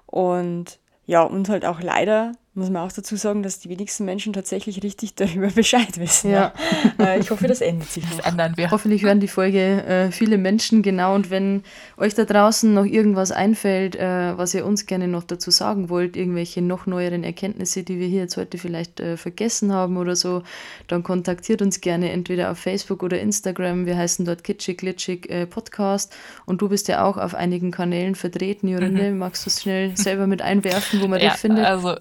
[0.07, 4.32] Und ja, und halt auch leider muss man auch dazu sagen, dass die wenigsten Menschen
[4.32, 6.30] tatsächlich richtig darüber Bescheid wissen.
[6.30, 6.52] Ja.
[6.98, 8.24] Äh, ich hoffe, das ändert sich Das noch.
[8.26, 8.70] ändern wir.
[8.72, 11.14] Hoffentlich hören die Folge äh, viele Menschen genau.
[11.14, 11.62] Und wenn
[11.96, 16.16] euch da draußen noch irgendwas einfällt, äh, was ihr uns gerne noch dazu sagen wollt,
[16.16, 20.42] irgendwelche noch neueren Erkenntnisse, die wir hier jetzt heute vielleicht äh, vergessen haben oder so,
[20.88, 23.86] dann kontaktiert uns gerne entweder auf Facebook oder Instagram.
[23.86, 26.12] Wir heißen dort Kitschig Glitschig äh, Podcast.
[26.46, 29.12] Und du bist ja auch auf einigen Kanälen vertreten, Jorinde.
[29.12, 31.64] Magst du es schnell selber mit einwerfen, wo man Ja, dich findet?
[31.64, 31.96] also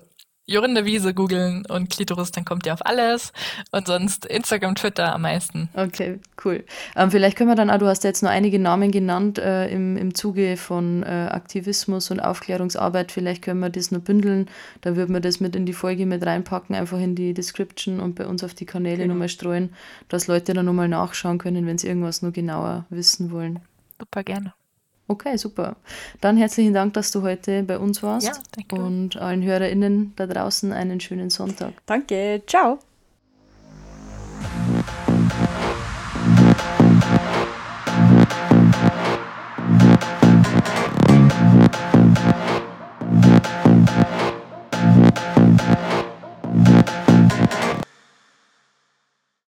[0.49, 3.33] Jorinde Wiese googeln und Klitoris, dann kommt ihr auf alles.
[3.71, 5.67] Und sonst Instagram, Twitter am meisten.
[5.73, 6.63] Okay, cool.
[6.95, 9.67] Ähm, vielleicht können wir dann auch, du hast ja jetzt nur einige Namen genannt äh,
[9.67, 13.11] im, im Zuge von äh, Aktivismus und Aufklärungsarbeit.
[13.11, 14.47] Vielleicht können wir das nur bündeln.
[14.81, 18.15] Dann würden wir das mit in die Folge mit reinpacken, einfach in die Description und
[18.15, 19.13] bei uns auf die Kanäle Genau.
[19.15, 19.73] nochmal streuen,
[20.07, 23.59] dass Leute dann nochmal nachschauen können, wenn sie irgendwas nur genauer wissen wollen.
[23.99, 24.53] Super gerne.
[25.07, 25.77] Okay, super.
[26.19, 28.27] Dann herzlichen Dank, dass du heute bei uns warst.
[28.27, 28.75] Ja, danke.
[28.75, 31.73] Und allen HörerInnen da draußen einen schönen Sonntag.
[31.85, 32.79] Danke, ciao.